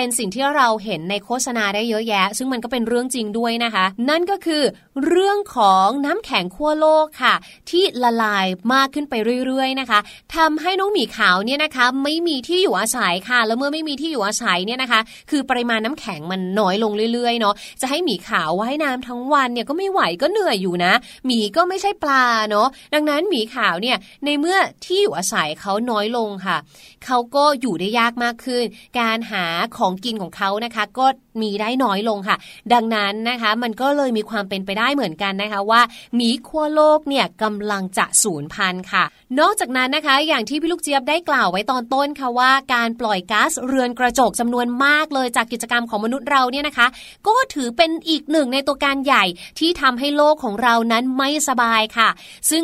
[0.00, 4.62] เป็นสิ่งที่เราเห็นในโฆษณาได้เยอะแยะ ซึ่งมันก็เป็นเรื่องจริงด้วยนะคะ นั่นก็คือ
[5.06, 7.34] เรื่องของน้ำแข็งขั้วโลกค่ะ
[7.70, 9.14] ที่ละลายมากขึ้นไป
[9.46, 10.00] เรื่อยๆนะคะ
[10.36, 20.92] ทำให้น้องหมีขาวเนี่ยนะคะ ไม่มีที่อยู่อาศัยค่ะ แล้วเมื่อไม่มีที่อยู่อาศัยเนี่ยนะคะ คือปริมาณน้ำแข็งมันน้อยลงเรื่อยๆเนาะจะให้หมีขาวว่ายน้ำทั้งวันเนี่ยก็ไม่ไหวก็เหนื่อยอยู่นะ
[21.26, 26.56] หมีก็ไม่ใช่ปลาเนาะดังนั้นหมีขาวเนี่ยในเมื่อที่อยู่อาศัยเขาน้อยลงค่ะ
[27.04, 28.64] เขาก็อยู่ได้ยากมากขึ้น
[29.00, 29.46] การหา
[29.78, 31.06] ของของกินของเขานะคะ ก็
[31.42, 32.36] มีได้น้อยลงค่ะ
[32.72, 35.80] ดังนั้นนะคะมันก็เลยมีความเป็นไปได้เหมือนกันนะคะว่า
[36.16, 39.04] หมีขั้วโลกเนี่ยกำลังจะสูญพันธุ์ค่ะ
[39.40, 46.86] นอกจากนั้นนะคะ อย่างที่พี่ลูกเจี๊ยบได้กล่าวไว้ตอนต้นค่ะว่าการปล่อยก๊าซเรือนกระจกจำนวนมากเลยจากกิจกรรมของมนุษย์เราเนี่ยนะคะ
[47.26, 49.24] ก็ถือเป็นอีกหนึ่งในตัวการใหญ่
[49.58, 52.08] ที่ทำให้โลกของเรานั้นไม่สบายค่ะ
[52.50, 52.62] ซึ่ง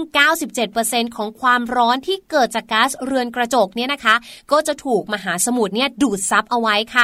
[0.59, 4.15] 97%ของความร้อนที่เกิดจากก๊าซเรือนกระจกเนี่ยนะคะ
[4.53, 7.04] ก็จะถูกมหาสมุทรเนี่ยดูดซับเอาไว้ค่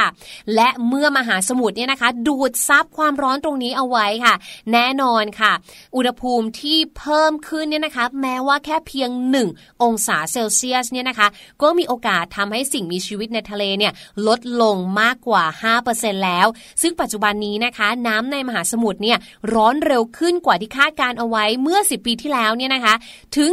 [0.55, 4.33] และเมื่อมหาสมุทรเนี่ยนะคะ ดูดซับความร้อนตรงนี้เอาไว้ค่ะ
[4.73, 5.51] แน่นอนค่ะ
[5.95, 9.09] อุณหภูมิที่เพิ่มขึ้นเนี่ยนะคะ แม้ว่าแค่เพียง
[9.45, 11.27] 1 องศาเซลเซียสเนี่ยนะคะ
[11.61, 13.93] ก็มีโอกาสทำให้สิ่งมีชีวิตในทะเลเนี่ย
[14.27, 15.43] ลดลงมากกว่า
[15.83, 16.47] 5%แล้ว
[16.81, 19.17] ซึ่งปัจจุบันนี้นะคะ น้ำในมหาสมุทรเนี่ย
[19.53, 22.93] ร้อนเร็วขึ้นกว่าที่คาดการเอาไว้เมื่อ 10 ปีที่แล้วเนี่ยนะคะ
[23.37, 23.49] ถึง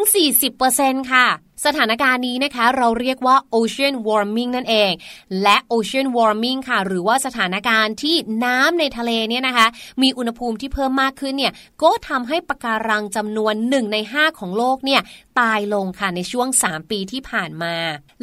[0.55, 1.27] 40%ค่ะ
[1.65, 4.93] สถานการณ์นี้นะคะ เราเรียกว่า ocean warming นั่นเอง
[5.43, 9.67] และ ocean warming ค่ะ หรือว่าสถานการณ์ที่น้ำในทะเลเนี่ยนะคะ
[10.03, 11.53] มีอุณหภูมิที่เพิ่มมากขึ้นเนี่ย
[11.83, 15.01] ก็ทำให้ปะการังจำนวน1ใน5 ของโลกเนี่ย
[15.41, 17.75] ตายลงค่ะในช่วง 3 ปีที่ผ่านมา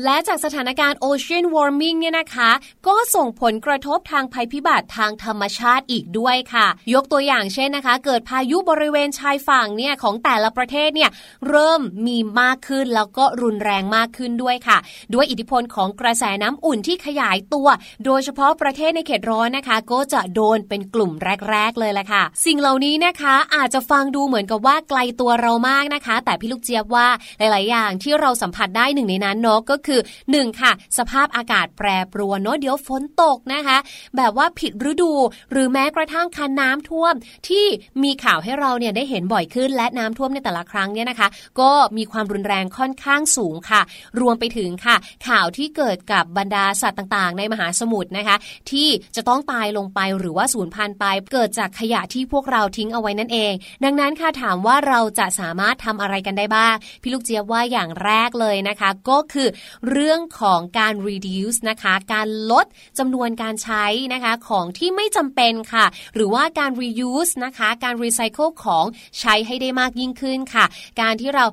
[0.03, 2.51] และจากสถานการณ์ ocean warming เนี่ยนะคะ
[2.87, 11.09] ก็ส่งผลกระทบทางภัยพิบัติทางธรรมชาติอีกด้วยค่ะ ยกตัวอย่างเช่นนะคะ เกิดพายุบริเวณชายฝั่งเนี่ยของแต่ละประเทศเนี่ย
[11.47, 14.77] เริ่มมีมากขึ้นแล้วก็รุนแรงมากขึ้นด้วยค่ะ
[15.13, 17.67] ด้วยอิทธิพลของกระแสน้ำอุ่นที่ขยายตัว
[18.05, 21.11] โดยเฉพาะประเทศในเขตร้อนนะคะ ก็จะโดนเป็นกลุ่ม
[21.49, 27.04] แรก ๆ เลยแหละค่ะ สิ่งเหล่านี้นะคะอาจจะฟังดูเหมือนกับว่าไกลตัวเรามากนะคะ แต่พี่ลูกเจี๊ยบว่า
[27.39, 29.99] หลาย ๆ อย่างที่เราสัมผัสได้หนึ่งในนั้นเนาะก็คือ
[30.29, 33.77] 1 ค่ะ สภาพอากาศแปรปรวนเนาะเดี๋ยวฝนตกนะคะ
[34.17, 35.11] แบบว่าผิดฤดู
[35.51, 37.13] หรือแม้กระทั่งคันน้ำท่วม
[37.47, 37.65] ที่
[38.03, 41.27] มีข่าวให้เราเนี่ยได้เห็นบ่อยขึ้น และน้ำท่วมในแต่ละครั้งเนี่ยนะคะ
[41.59, 43.81] ก็มีความรุนแรงค่อนข้างสูงค่ะ
[44.21, 44.95] รวมไปถึงค่ะ
[45.27, 48.35] ข่าวที่เกิดกับบรรดาสัตว์ต่าง ๆ ในมหาสมุทรนะคะ
[48.71, 53.53] ที่จะต้องตายลงไปหรือว่าสูญพันธุ์ไปเกิดจากขยะที่พวกเราทิ้งเอาไว้นั่นเอง
[53.83, 59.47] ดังนั้นค่ะถามว่าเราจะสามารถทำอะไรกันได้บ้างพี่ลูกเจี๊ยบว่าอย่างแรกเลยนะคะ ก็คือ
[59.89, 62.65] เรื่องของการ reduce นะคะ การลด
[62.99, 65.85] จำนวนการใช้นะคะของที่ไม่จำเป็นค่ะ
[66.15, 68.85] หรือว่าการ reuse นะคะ การ recycle ของ
[69.19, 70.65] ใช้ให้ได้มากยิ่งขึ้นค่ะ
[71.01, 71.45] การที่เรา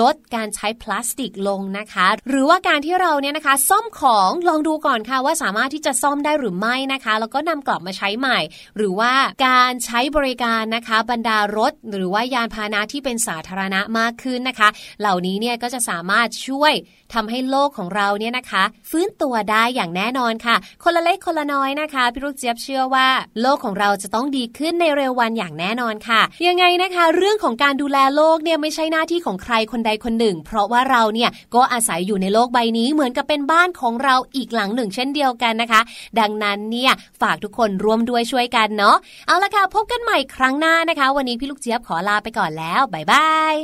[0.00, 8.38] ลดการใช้พลาสติกลงนะคะ หรือว่าการที่เราเนี่ยนะคะ ซ่อมของลองดูก่อนค่ะว่าสามารถที่จะซ่อมได้หรือไม่นะคะ แล้วก็นำกลับมาใช้ใหม่
[8.76, 9.12] หรือว่า
[9.46, 14.68] การใช้บริการนะคะ บรรดารถ หรือว่ายานพาหนะที่เป็นสาธารณะมากขึ้นนะคะ
[15.00, 16.72] เหล่านี้เนี่ยก็จะสามารถช่วย
[17.14, 23.08] ทำให้โลกของเราเนี่ยนะคะ ฟื้นตัวได้อย่างแน่นอนค่ะ คนละเล็กคนละน้อยนะคะพี่ลูกเจี๊ยบเชื่อว่า
[23.40, 35.80] โลกของเราจะต้องดีขึ้นในเร็ววันอย่างแน่นอนค่ะ ยังไงนะคะ เรื่องของการดูแลโลกเนี่ยไม่ใช่หน้าที่ของใครคนใดคนหนึ่ง เพราะว่าเราเนี่ยก็อาศัยอยู่ในโลกใบนี้เหมือนกับเป็นบ้านของเราอีกหลังหนึ่ง เช่นเดียวกันนะคะ
[36.20, 38.96] ดังนั้นเนี่ยฝากทุกคนร่วมด้วยช่วยกันเนาะ
[39.26, 43.54] เอาละค่ะพบกันใหม่ครั้งหน้านะคะ วันนี้พี่ลูกเจี๊ยบขอลาไปก่อนแล้วบ๊ายบาย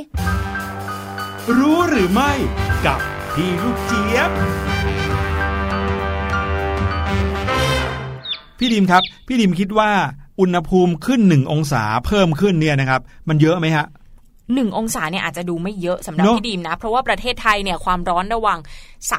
[1.57, 2.31] รู้หรือไม่
[2.85, 2.99] กับ
[3.33, 4.31] พี่ลูกเจี๊ยบ
[8.59, 9.91] พี่ดิมครับ พี่ดิมคิดว่า
[10.39, 13.85] อุณหภูมิขึ้นหนึ่งองศาเพิ่มขึ้นเนี่ยนะครับ มันเยอะไหมฮะ
[14.53, 18.59] หนึ่งองศาเนี่ยอาจจะดูไม่เยอะสำหรับเนอะพี่ดิมนะ เพราะว่าประเทศไทยเนี่ยความร้อนระหว่าง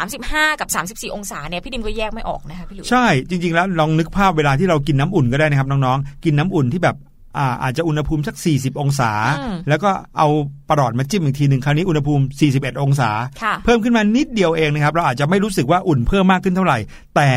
[0.01, 0.69] 35 กับ
[0.99, 6.97] 34 องศาเนี่ยพี่ดิมก็แยกไม่ออกนะคะพี่หลุยใช่จริง ๆ แล้วลองนึกภาพเวลาที่เรากินน้ำอุ่นก็ได้นะครับน้องๆกินน้ำอุ่นที่แบบ
[7.39, 10.29] อ่าอาจจะอุณหภูมิสัก 40 องศาอืมแล้วก็เอา
[10.69, 13.11] ประหลอดมาจิ้มอีกทีหนึ่งคราวนี้อุณหภูมิ 41 องศา
[13.43, 16.79] ค่ะเพิ่มขึ้นมานิดเดียวเองนะครับ เราอาจจะไม่รู้สึกว่าอุ่นเพิ่มมากขึ้นเท่าไหร่
[17.17, 17.31] แต่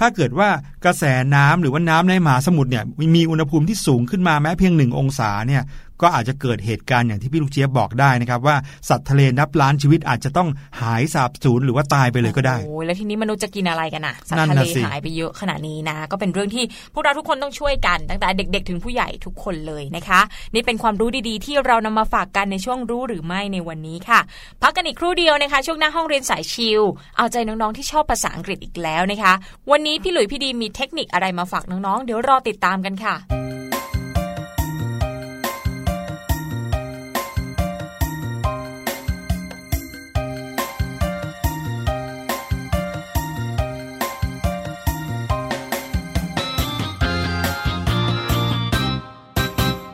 [0.00, 0.48] ถ้าเกิดว่า
[0.84, 2.84] กระแสน้ำหรือว่าน้ำในมหาสมุทรเนี่ย
[3.16, 5.62] มีอุณหภูมิที่สูงขึ้นมาแม้เพียงหนึ่งองศาเนี่ย
[6.02, 8.56] ก็อาจจะเกิดเหตุการณ์อย่างที่พี่ลูกเจี๊ยบบอกได้นะครับ ว่า
[8.88, 10.48] สัตว์ทะเลนับล้านชีวิตอาจจะต้อง
[10.80, 16.64] หายสาบสูญหรือว่าตายไปเลยก็ได้โอ้ยแล้วทีนี้มนุษย์จะกินอะไรกันน่ะสัตนั่ว์นทะเลน่ะสิหายไปเยอะขนาดนี้นะ ก็เป็นเรื่องที่
[16.94, 20.20] พวกเราทุกคนต้องช่วยกันตั้งแต่เด็ก ๆ ถึงผู้ใหญ่ทุกคนเลยนะคะ
[20.54, 24.20] นี่เป็นความรู้ดีๆ ที่เรานำมาฝากกันในช่วงรู้หรือไม่ในวันนี้ค่ะ
[24.62, 26.82] พักกันอีกครู่เดียวนะคะ ช่วงหน้าห้องเรียนสายชิล
[27.16, 29.32] เอาใจน้องๆที่ชอบภาษาอังกฤษอีกแล้วนะคะ
[29.70, 33.14] วันนี้พี่หลุยพี่ดีมีเทคนิคอะไรมาฝากน้องๆ เดี๋ยวรอติดตามกันค่ะ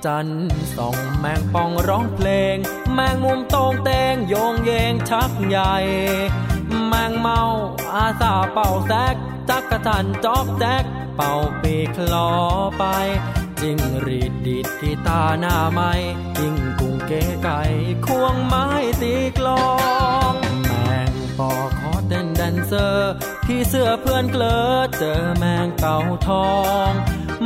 [0.05, 2.57] จันทร์ส่องแมงป่องร้องเพลง
[2.95, 5.75] แมงมุมโตงเตงโยงเยงชักใหญ่
[6.87, 7.41] แมงเมา
[7.95, 9.15] อาสาเป่าแซก
[9.49, 10.85] จักจั่นจอกแจ๊ก
[11.17, 11.33] เป่า
[11.63, 12.31] ปี่คลอ
[12.79, 12.85] ไป
[13.61, 15.93] จิ้งหรีดดีดกีตาร์หน้าไม้
[16.39, 17.61] จิ้งกุ่งเก๋ไก๋
[18.07, 18.67] ควงไม้
[19.03, 19.67] ตีกลอ
[20.33, 20.35] ง
[20.85, 23.13] แมงปอขอเต้นแดนเซอร์
[23.45, 24.59] ผีเสื้อเพื่อนเกลอ
[24.99, 26.51] เจอแมงเก่าทอ
[26.89, 26.91] ง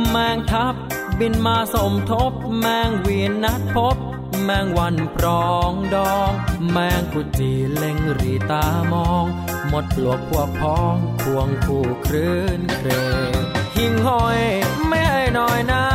[0.09, 0.75] แมงทับ
[1.19, 3.97] บินมาสมทบ แมงเวียนนัดพบ
[4.43, 6.31] แมงวันปรองดอง
[6.71, 9.25] แมงกุจีเล็งรีตามอง
[9.67, 12.89] หมดปลวกพวกพ้องควงคู่คลื่นเคร
[13.31, 13.33] ง
[13.75, 14.39] หิ่งห้อย
[14.87, 15.85] ไม่ให้น้อยหน้า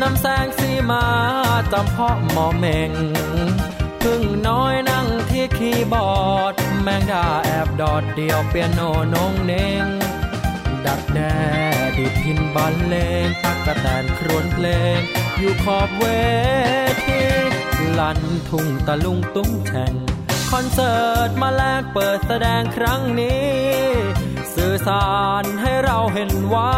[0.00, 1.04] นำแสงสีมา
[1.72, 2.92] จำเพาะหมอเมง
[4.02, 8.80] พึ่งน้อยนั่งที่คีย์บอร์ด แมงดาแอบดอดเดียวเปียโน
[9.14, 9.84] นงเน่ง
[10.84, 12.94] ดักแด้ ดิดพินบรรเล
[13.24, 14.66] งตักกะแตนครวนเพล
[14.96, 14.98] ง
[15.38, 16.04] อยู่ขอบเว
[17.04, 17.20] ที
[17.98, 19.94] ลันทุ่งตะลุงตุ้งแข่ง
[20.50, 23.50] คอนเสิร์ตมาแลกเปิดแสดงครั้งนี้
[24.54, 25.08] สื่อสา
[25.42, 26.74] รให้เราเห็นว่า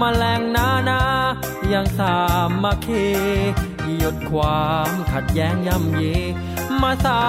[0.00, 1.02] มาแมลงนานา
[1.72, 2.16] ยังสา
[2.62, 3.06] มัคคี
[3.96, 6.14] หยุดความขัดแย้งย่ำยี
[6.82, 7.20] มาสา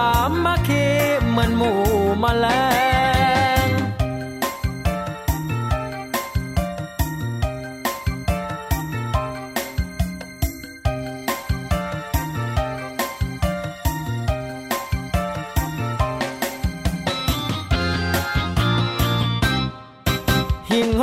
[0.45, 0.85] มัคคี
[1.27, 1.79] เหมือนหมู่
[2.23, 2.47] มาแล
[2.91, 2.92] ง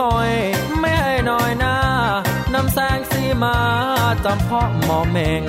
[0.00, 0.34] ห้อย
[0.80, 1.76] ไม่ให้น้อยหน้า
[2.54, 3.58] นำแสงสีมา
[4.24, 5.44] จำเพาะหมอเมง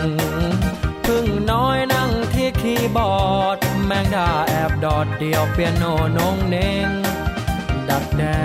[1.05, 5.83] พึ่งน้อยนั่งที่คีย์บอร์ด แมงดาแอบดอดเดียวเปียโน
[6.17, 6.55] นงเน
[6.87, 6.89] ง
[7.89, 8.41] ดักแด้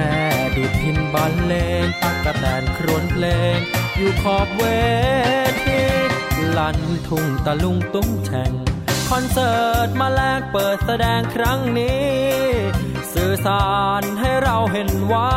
[0.57, 1.55] ดีดพินบันเล
[1.85, 3.25] งตักกะแตนครวนเพล
[3.57, 3.59] ง
[3.97, 4.63] อยู่ขอบเว
[5.65, 5.81] ที
[6.57, 6.79] ลัน
[7.09, 8.53] ทุ่งตะลุงตุ้งแฉ่ง
[9.11, 12.07] คอนเสิร์ตมาแลกเปิดแสดงครั้งนี้
[13.17, 13.67] สื่อสา
[14.01, 15.33] รให้เราเห็นว่า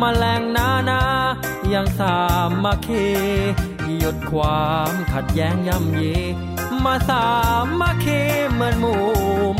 [0.00, 1.02] มาแรงนานา
[1.72, 2.16] ยังสา
[2.64, 3.06] มัคคี
[3.98, 6.14] หยุดความขัดแย้งย่ำยี
[6.84, 7.24] มาสา
[7.80, 9.02] มัคคีเหมือนหมู่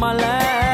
[0.03, 0.27] มาแล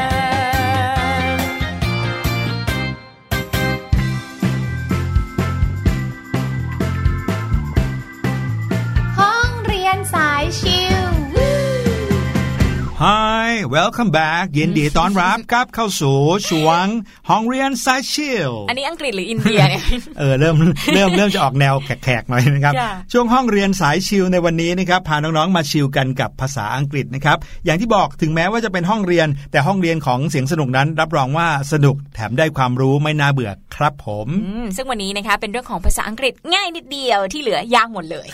[13.75, 16.17] welcome back ยินดีต้อนรับกลับเข้าสู่
[16.49, 16.85] ช่วง
[17.29, 19.83] ห้องเรียนสายชิลอันนี้อังกฤษหรืออินเดียเนี่ย
[20.19, 20.55] เออเริ่ม
[20.95, 38.27] เริ่มเริ่มจะออกแนวแขกๆหน่อยนะครับค่ะช่วงห้องเรียนสายชิลในวันนี้นะครับพาน้องๆมาชิลกันกับภาษาอังกฤษนะครับ อย่างที่บอกถึงแม้ว่าจะเป็นห้องเรียน แต่ห้องเรียนของเสียงสนุกนั้น รับรองว่าสนุกแถมได้ความรู้ไม่น่าเบื่อครับผมอืมซึ่งวันนี้นะคะเป็นเรื่องของภาษาอังกฤษง่ายนิดเดียวที่เหลือยากหมดเลย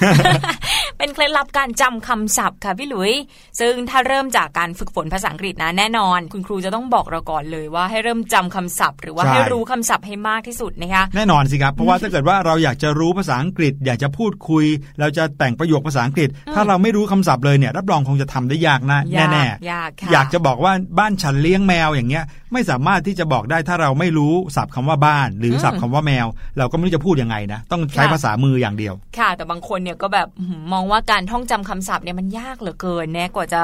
[0.97, 3.13] เป็นเคล็ดลับการจำคำศัพท์ค่ะพี่หลุย
[3.59, 14.65] ซึ่งถ้าเริ่มจากการฝึกฝนภาษาอังกฤษนะแน่นอน คุณครูจะต้องบอกเราก่อนเลยว่าให้เริ่มจำคำศัพท์ หรือว่าใช่ให้รู้คำศัพท์ให้มากที่สุดนะคะแน่นอนสิครับเพราะว่าถ้าเกิดว่าเราอยากจะรู้ภาษาอังกฤษ อยากจะพูดคุย
[14.99, 26.27] เราจะแต่งประโยคภาษาอังกฤษ ถ้าเราไม่รู้คำศัพท์เลยเนี่ยรับรองคงจะทำได้ยากนะยากแน่ยากค่ะอยากจะบอกว่าบ้านฉันเลี้ยงแมวอย่างเงี้ยไม่สามารถที่จะบอกได้ถ้าเราไม่รู้ศัพท์คำว่าบ้าน หรือศัพท์คำว่าแมว
[26.57, 33.63] เราก็ไม่รู้จะพูดยังไงนะ ต้องใช้ภาษามืออย่างเดียว ค่ะ แต่บางคนเนี่ยก็แบบอื้อหือมองว่าการท่องจำคำศัพท์เนี่ยมันยากเหลือเกินแน่กว่าจะ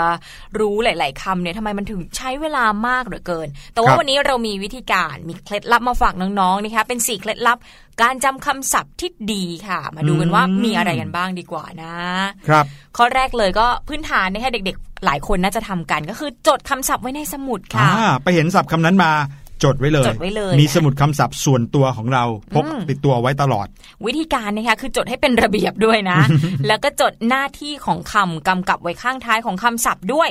[0.59, 7.57] รู้หลาย ๆคำเนี่ยทำไมมันถึงใช้เวลามากเหลือเกิน แต่คว่ารับวันนี้เรามีวิธีการมีเคล็ดลับมาฝากน้องๆนะคะเป็นสี่เคล็ดลับ
[8.01, 11.95] การจำคำศัพท์ที่ดีค่ะ มาดูกันว่ามีอะไรกันบ้างดีกว่านะ
[12.47, 12.65] ครับ
[12.97, 19.11] ข้อแรกเลยก็พื้นฐานนะคะเด็กๆ หลายคนน่าจะทำกันก็คือจดคำศัพท์ไว้ในสมุดค่ะอ่าไปเห็นศัพท์คำนั้นมา
[19.63, 22.23] จดไว้เลยจดไว้เลยมีนะสมุดคำศัพท์ส่วนตัวของเรา
[22.53, 23.67] พกอืมติดตัวไว้ตลอด
[24.05, 26.19] วิธีการนะคะคือจดให้เป็นระเบียบด้วยนะ
[26.67, 30.29] แล้วก็จดหน้าที่ของคำกำกับไว้ข้างท้ายของคำศัพท์ด้วย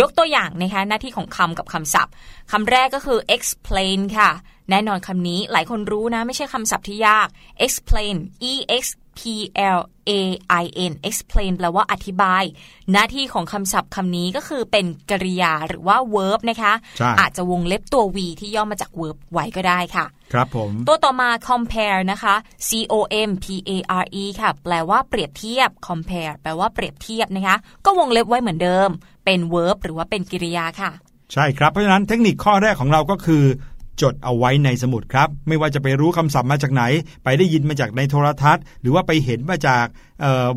[0.00, 2.12] ยกตัวอย่างนะคะหน้าที่ของคำกับคำศัพท์
[2.52, 4.30] คำแรกก็คือ explain ค่ะ
[4.70, 7.28] แน่นอนคำนี้หลายคนรู้นะ ไม่ใช่คำศัพท์ที่ยาก
[7.66, 8.16] explain
[8.50, 8.84] e x
[9.18, 9.20] p
[9.76, 10.12] l a
[10.62, 12.44] i n explain แปลว่าอธิบาย
[12.92, 22.34] หน้าที่ของคำศัพท์คำนี้ก็คือเป็นกริยาหรือว่า verb นะคะใช่อาจจะวงเล็บตัว v ที่ย่อมาจาก verb ไว้ก็ได้ค่ะ ครับผม ตัวต่อมา compare นะคะ
[22.68, 22.94] c o
[23.28, 23.70] m p a
[24.02, 28.88] r e ค่ะ แปลว่าเปรียบเทียบ compare แปลว่าเปรียบเทียบนะคะ ก็วงเล็บไว้เหมือนเดิม
[29.24, 30.90] เป็น verb หรือว่าเป็นกริยาค่ะ
[31.32, 33.44] ใช่ครับ เพราะฉะนั้นเทคนิคข้อแรกของเราก็คือ
[34.02, 36.82] จดเอาไว้ในสมุดครับ ไม่ว่าจะไปรู้คำศัพท์มาจากไหน
[37.24, 39.86] ไปได้ยินมาจากในโทรทัศน์ หรือว่าไปเห็นมาจาก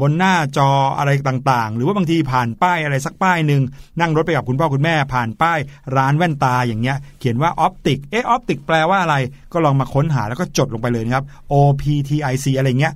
[0.01, 3.61] บนหน้าจออะไรต่างๆ หรือว่าบางทีผ่านป้ายอะไรสักป้ายหนึ่ง
[3.99, 5.59] นั่งรถไปกับคุณพ่อคุณแม่ ผ่านป้าย
[5.97, 9.15] ร้านแว่นตาอย่างเงี้ย เขียนว่าออปติกเออออปติกแปลว่าอะไร
[9.53, 12.93] ก็ลองมาค้นหาแล้วก็จดลงไปเลยครับ O P T I C อะไรเงี้ย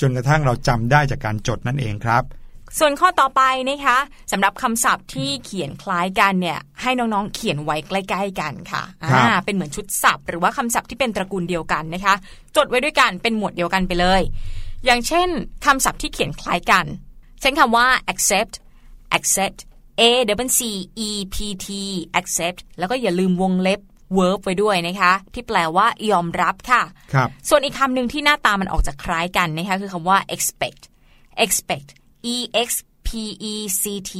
[0.00, 2.22] จนกระทั่งเราจำได้จากการจดนั่นเองครับ
[2.78, 3.98] ส่วนข้อต่อไปนะคะ
[4.32, 12.14] สำหรับคำศัพท์ที่เขียนคล้ายกันเนี่ยให้น้องๆเขียนไว้ใกล้ๆกันค่ะครับอ่าเป็นเหมือนชุดศัพท์ หรือว่าคำศัพท์ที่เป็นตระกูลเดียวกันนะคะ
[12.56, 14.22] จดไว้ด้วยกันเป็นหมวดเดียวกันไปเลย
[14.84, 15.28] อย่างเช่น
[15.66, 16.86] คำศัพท์ที่เขียนคล้ายกัน
[17.40, 18.54] เช่นคำว่า accept
[19.16, 19.58] accept
[20.00, 20.02] a
[20.48, 20.60] w c
[21.08, 21.66] e p t
[22.20, 23.80] accept แล้วก็อย่าลืมวงเล็บ
[24.16, 26.82] verb ไว้ด้วยนะคะ ที่แปลว่ายอมรับค่ะ
[27.14, 30.82] ครับส่วนอีกคำหนึ่งที่หน้าตามันออกจะคล้ายกันนะคะคือคำว่า expect
[31.44, 31.88] expect
[32.34, 32.70] e x
[33.06, 33.08] p
[33.52, 34.12] e c t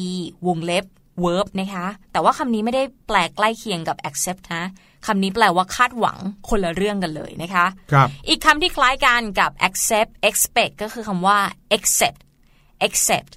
[0.47, 0.85] วงเล็บ
[1.25, 4.65] verb นะคะ แต่ว่าคำนี้ไม่ได้แปลใกล้เคียงกับ accept นะ
[5.07, 11.39] คำนี้แปลว่าคาดหวังคนละเรื่องกันเลยนะคะครับอีกคำที่คล้ายกันกับ accept expect ก็คือคำว่า
[11.77, 12.21] accept
[12.87, 13.33] accept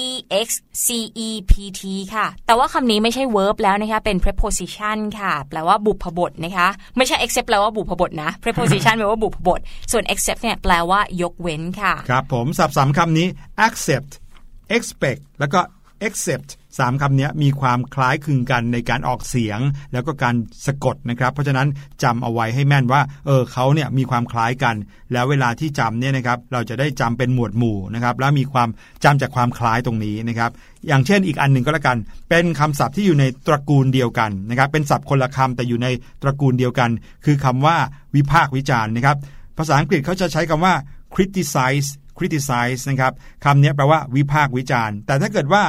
[0.00, 0.02] e
[0.46, 0.48] x
[0.86, 0.88] c
[1.26, 1.82] e p t
[2.14, 9.60] ค่ะ แต่ว่าคำนี้ไม่ใช่ verb แล้วนะคะ เป็น preposition ค่ะ แปลว่าบุพบทนะคะ ไม่ใช่ accept แปลว่าบุพบทนะ preposition แปลว่าบุพบท
[9.92, 13.26] ส่วน accept เนี่ยแปลว่ายกเว้นค่ะ ครับผมสับสามคำนี้
[13.66, 14.12] accept
[14.76, 15.60] expect แล้วก็
[16.06, 16.48] accept
[16.78, 19.60] สามคำนี้มีความคล้ายคลึงกันในการออกเสียง
[19.92, 20.34] แล้วก็การ
[20.66, 21.68] สะกดนะครับ เพราะฉะนั้น
[22.02, 24.76] จำเอาไว้ให้แม่นว่าเออเขาเนี่ยมีความคล้ายกัน
[25.12, 28.68] แล้วเวลาที่จำเนี่ยนะครับเราจะได้จำเป็นหมวดหมู่นะครับแล้วมีความ
[29.04, 30.50] จำจากความคล้ายตรงนี้นะครับ
[30.86, 31.98] อย่างเช่นอีกอันหนึ่งก็แล้วกัน
[32.30, 35.88] เป็นคำศัพท์ที่อยู่ในตระกูลเดียวกันนะครับเป็นศัพท์คนละคำแต่อยู่ใน
[36.22, 36.90] ตระกูลเดียวกัน
[37.24, 37.76] คือคำว่า
[38.14, 39.16] วิพากษ์วิจารณ์นะครับ
[39.58, 40.74] ภาษาอังกฤษเขาจะใช้คำว่า
[41.14, 43.12] criticize criticize นะครับ
[43.44, 45.62] คำนี้แปลว่าวิพากษ์วิจารณ์ แต่ถ้าเกิดว่า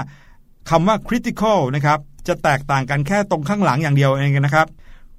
[0.69, 4.67] คำว่า critical นะครับจะแตกต่างกันแค่ตรงข้างหลังอย่างเดียวเองนะครับ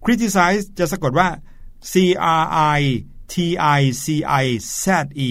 [0.04, 1.28] criticize จะสะกดว่า
[1.92, 1.94] c
[2.40, 2.44] r
[2.78, 2.80] i
[3.32, 3.34] t
[3.78, 4.06] i c
[4.42, 4.44] i
[4.84, 4.86] z
[5.28, 5.30] e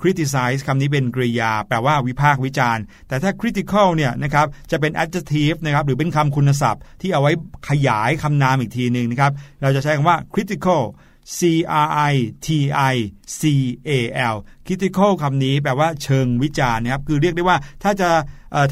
[0.00, 7.32] criticize คำนี้เป็นกริยา แปลว่าวิพากษ์วิจารณ์ แต่ถ้า critical เนี่ยนะครับจะเป็น adjective นะครับหรือเป็นคำคุณศัพท์ ที่เอาไว้
[7.68, 9.32] ขยายคำนามอีกทีหนึ่งนะครับ
[9.62, 10.82] เราจะใช้คำว่า critical
[11.38, 11.40] C
[11.84, 12.14] R I
[12.46, 12.48] T
[12.92, 12.96] I
[13.40, 13.42] C
[13.88, 13.90] A
[14.34, 18.10] L critical คำนี้แปลว่าเชิงวิจารณ์นะครับคือเรียกได้ว่าถ้าจะ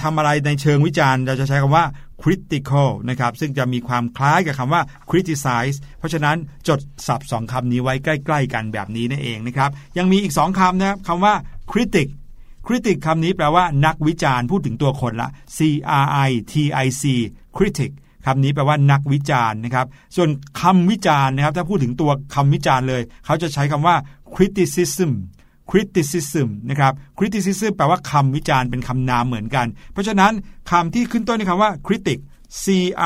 [0.03, 1.87] ทำอะไรในเชิงวิจารณ์ เราจะใช้คำว่า
[2.23, 6.37] critical นะครับซึ่งจะมีความคล้ายกับคำว่า criticize เพราะฉะนั้น
[6.69, 11.35] จดศัพท์สองคำนี้ไว้ใกล้ ๆ กันแบบนี้นั่นเองนะครับยังมีอีกสองคำนะครับคำว่า
[11.71, 12.09] critic
[12.67, 15.59] critic คำนี้แปลว่านักวิจารณ์พูดถึงตัวคนละ C
[16.05, 17.03] R I T I C
[17.57, 17.91] critic
[18.27, 20.29] คำนี้แปลว่านักวิจารณ์นะครับ ส่วน
[20.61, 23.97] คำวิจารณ์นะครับ ถ้าพูดถึงตัวคำวิจารณ์เลย เขาจะใช้คำว่า
[24.35, 25.13] criticism
[25.71, 30.33] criticism นะครับ criticism แปลว่าคำวิจารณ์เป็นคำนามเหมือนกัน เพราะฉะนั้น
[30.71, 32.19] คำที่ขึ้นต้นในคำว่า critic
[32.63, 32.65] C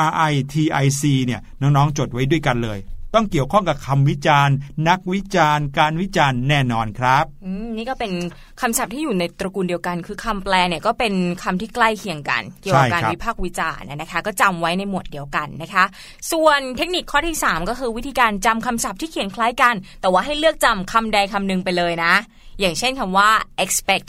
[0.09, 0.55] R I T
[0.85, 2.79] I C เนี่ยน้องๆจดไว้ด้วยกันเลย
[3.15, 4.57] ต้องเกี่ยวข้องกับคำวิจารณ์
[4.89, 8.13] นักวิจารณ์ การวิจารณ์แน่นอนครับอืมนี่ก็เป็น
[8.61, 15.85] คำศัพท์ที่อยู่ในตระกูลเดียวกัน คือคำแปลเนี่ยก็เป็นคำที่ใกล้เคียงกัน เกี่ยวกับการใช่ครับวิพากษ์วิจารณ์นะคะ ก็จำไว้ในหมวดเดียวกันนะคะ
[16.33, 22.15] ส่วนเทคนิคข้อที่ 3 ก็คือวิธีการจำคำศัพท์ที่เขียนคล้ายกัน แต่ว่าให้เลือกจำคำใดคำหนึ่งไปเลยนะ
[22.61, 23.31] อย่างเช่นคำว่า
[23.65, 24.09] expect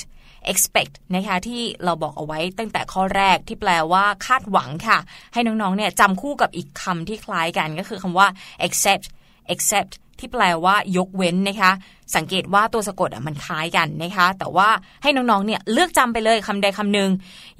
[0.52, 4.98] expect นะคะที่เราบอกเอาไว้ตั้งแต่ข้อแรกที่แปลว่าคาดหวังค่ะ
[5.34, 8.28] ให้น้องๆเนี่ยจำคู่กับอีกคำที่คล้ายกันก็คือคำว่า
[8.68, 9.06] accept
[9.54, 11.72] accept ที่แปลว่ายกเว้นนะคะ
[12.16, 14.70] สังเกตว่าตัวสะกดอะมันคล้ายกันนะคะ แต่ว่า
[15.04, 17.10] ให้น้องๆเนี่ยเลือกจำไปเลยคำใดคำหนึ่ง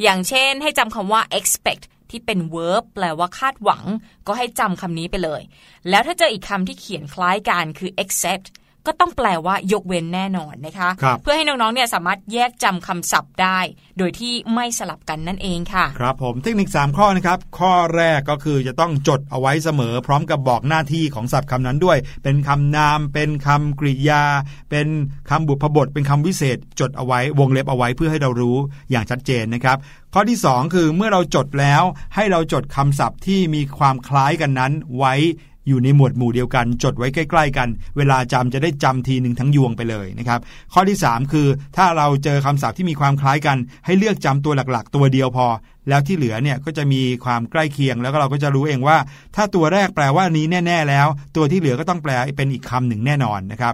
[0.02, 3.84] อย่างเช่น ให้จำคำว่า expect ที่เป็น verb แปลว่าคาดหวัง
[4.28, 5.42] ก็ให้จำคำนี้ไปเลย
[5.90, 8.48] แล้วถ้าเจออีกคำที่เขียนคล้ายกันคือ accept
[8.88, 13.60] ก็ต้องแปลว่ายกเว้นแน่นอนนะคะครับเพื่อให้น้องๆเนี่ยสามารถแยกจำคำศัพท์ได้
[13.98, 24.24] โดยที่ไม่สลับกันนั่นเองค่ะ ครับผมเทคนิค 3 ข้อนะครับ ข้อแรกก็คือจะต้องจดเอาไว้เสมอ พร้อมกับบอกหน้าที่ของศัพท์คำนั้นด้วย เป็นคำนาม เป็นคำกริยา
[24.72, 24.88] เป็น
[25.30, 28.58] คำบุพบท เป็นคำวิเศษ จดเอาไว้วงเล็บเอาไว้เพื่อให้เรารู้
[28.92, 29.78] อย่างชัดเจนนะครับ
[30.14, 31.84] ข้อที่ 2 คือเมื่อเราจดแล้ว
[32.16, 35.16] ให้เราจดคำศัพท์ที่มีความคล้ายกันนั้นไว้
[35.68, 40.40] อยู่ในหมวดหมู่เดียวกัน จดไว้ใกล้ ๆ กัน เวลาจำจะได้จำทีหนึ่งทั้งยวงไปเลยนะครับ
[40.74, 41.48] ข้อที่ 3 คือ
[41.78, 45.48] ถ้าเราเจอคำศัพท์ที่มีความคล้ายกัน ให้เลือกจำตัวหลักๆ ตัวเดียวพอ
[45.90, 48.98] แล้วที่เหลือเนี่ยก็จะมีความใกล้เคียง แล้วก็เราก็จะรู้เองว่า
[49.36, 53.74] ถ้าตัวแรกแปลว่านี้แน่ ๆ แล้ว ตัวที่เหลือก็ต้องแปลเป็นอีกคำหนึ่งแน่นอนนะครับ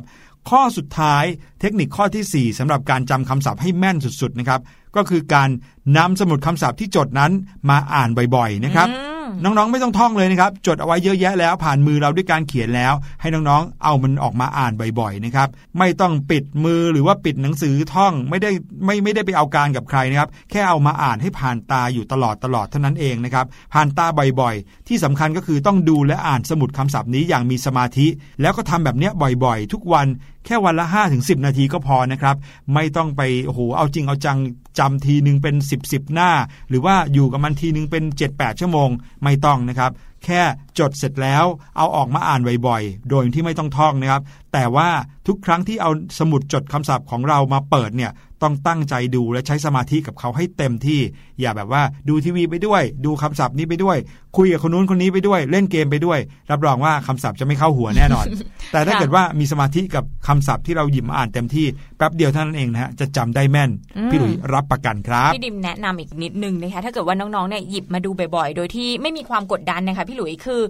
[0.50, 1.24] ข้อสุดท้าย
[1.62, 4.62] เทคนิคข้อทีสี่4สำหรับการจำคำศัพท์ให้แม่นสุดๆนะครับ
[4.96, 5.50] ก็คือการ
[5.98, 7.32] นำสมุดคำศัพท์ที่จดนั้น
[7.70, 9.11] มาอ่านบ่อยๆนะครับ
[9.44, 18.52] น้องๆไม่ต้องท่องเลยนะครับ จดเอาไว้เยอะแยะแล้วผ่านมือเราด้วยการเขียนแล้ว ให้น้องๆ เอามันออกมาอ่านบ่อยๆนะครับ ไม่ต้องปิดมือหรือว่าปิดหนังสือท่องไม่ได้
[18.86, 24.08] ไม่ไม่ได้ไปเอาการกับใครนะครับ แค่เอามาอ่านให้ผ่านตาอยู่ตลอดตลอดเท่านั้นเองนะครับ ผ่านตา
[24.42, 28.08] บ่อยๆ ที่สำคัญก็คือต้องดูและอ่านสมุดคำศัพท์นี้อย่างมีสมาธิ
[28.42, 30.08] แล้วก็ทำแบบเนี้ยบ่อยๆ ทุกวัน
[30.46, 30.86] แค่วันละ
[31.16, 32.36] 5-10 นาทีก็พอนะครับ
[32.74, 34.40] ไม่ต้องไปโอ้โหเอาจริงเอาจัง
[34.80, 36.30] จำทีหนึ่งเป็น 10บสหน้า
[36.70, 38.90] หรือว่าอยู่กับมันทีหนึ่งเป็น 7-8 ชั่วโมง
[39.24, 39.92] ไม่ต้องนะครับ
[40.26, 40.42] แค่
[40.80, 41.46] จดเสร็จแล้ว
[41.78, 44.22] เอาออกมาอ่านบ่อยๆ โดยที่ไม่ต้องท่องนะครับ
[44.54, 44.90] แต่ว่า
[45.28, 48.12] ทุกครั้งที่เอาสมุดจดคำศัพท์ของเรามาเปิดเนี่ย
[48.44, 51.00] ต้องตั้งใจดูและใช้สมาธิกับเขาให้เต็มที่
[51.42, 53.98] อย่าแบบว่าดูทีวีไปด้วย ดูคำศัพท์นี้ไปด้วย
[54.38, 56.20] คุยกับคนนู้นคนนี้ไปด้วย เล่นเกมไปด้วย
[56.52, 58.26] รับรองว่าคำศัพท์จะไม่เข้าหัวแน่นอน
[58.72, 61.66] แต่ถ้าค่ะเกิดว่ามีสมาธิกับคำศัพท์ที่เราหยิบมาอ่านเต็มที่
[61.98, 63.70] แป๊บเดียวเท่านั้นเองนะฮะจะจำได้แม่น
[64.12, 70.62] พี่หลุยรับประกันครับพี่ดิมแนะนำอีกนิดนึงนะคะถ้าเกิดว่าน้องๆเนี่ยหยิบมาดูบ่อยๆ โดยที่ไม่มีความกดดันนะคะพี่หลุยคือ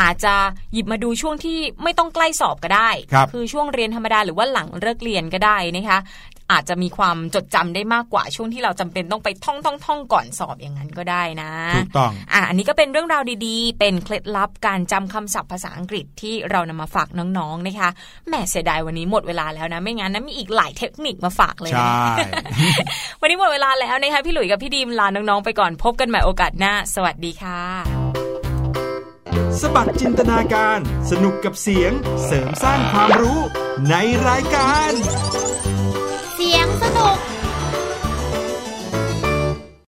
[0.00, 0.34] อาจจะ
[0.72, 5.98] หยิบมาดูช่วงที่ไม่ต้องใกล้สอบก็ได้ครับอช่วงเรียนธรรมดาหรือว่าหลังเลิกเรียนก็ได้นะคะ
[6.52, 17.90] อาจจะมีความจดจำได้มากกว่าช่วงที่เราจำเป็นต้องไปท่องท่องท่องก่อนสอบอย่างนั้นก็ได้นะถูกต้องอะอันนี้ก็เป็นเรื่องราวดีๆ เป็นเคล็ดลับการจำคำศัพท์ภาษาอังกฤษที่เรานำมาฝากน้องๆนะคะ
[18.28, 21.84] แหมเสียดายวันนี้หมดเวลาแล้วนะ ไม่งั้นนะมีอีกหลายเทคนิคมาฝากเลยใช่
[22.18, 22.44] นะ
[23.20, 27.60] วันนี้หมดเวลาแล้วนะคะพี่หลุยกับพี่ดีมลาน้องๆไปก่อนพบกันใหม่โอกาสหน้า สวัสดีค่ะ
[29.60, 30.78] สบัดจินตนาการ
[31.10, 31.92] สนุกกับเสียง
[32.24, 33.40] เสริมสร้างความรู้
[33.90, 33.94] ใน
[34.28, 34.92] รายการ
[36.40, 36.89] yang.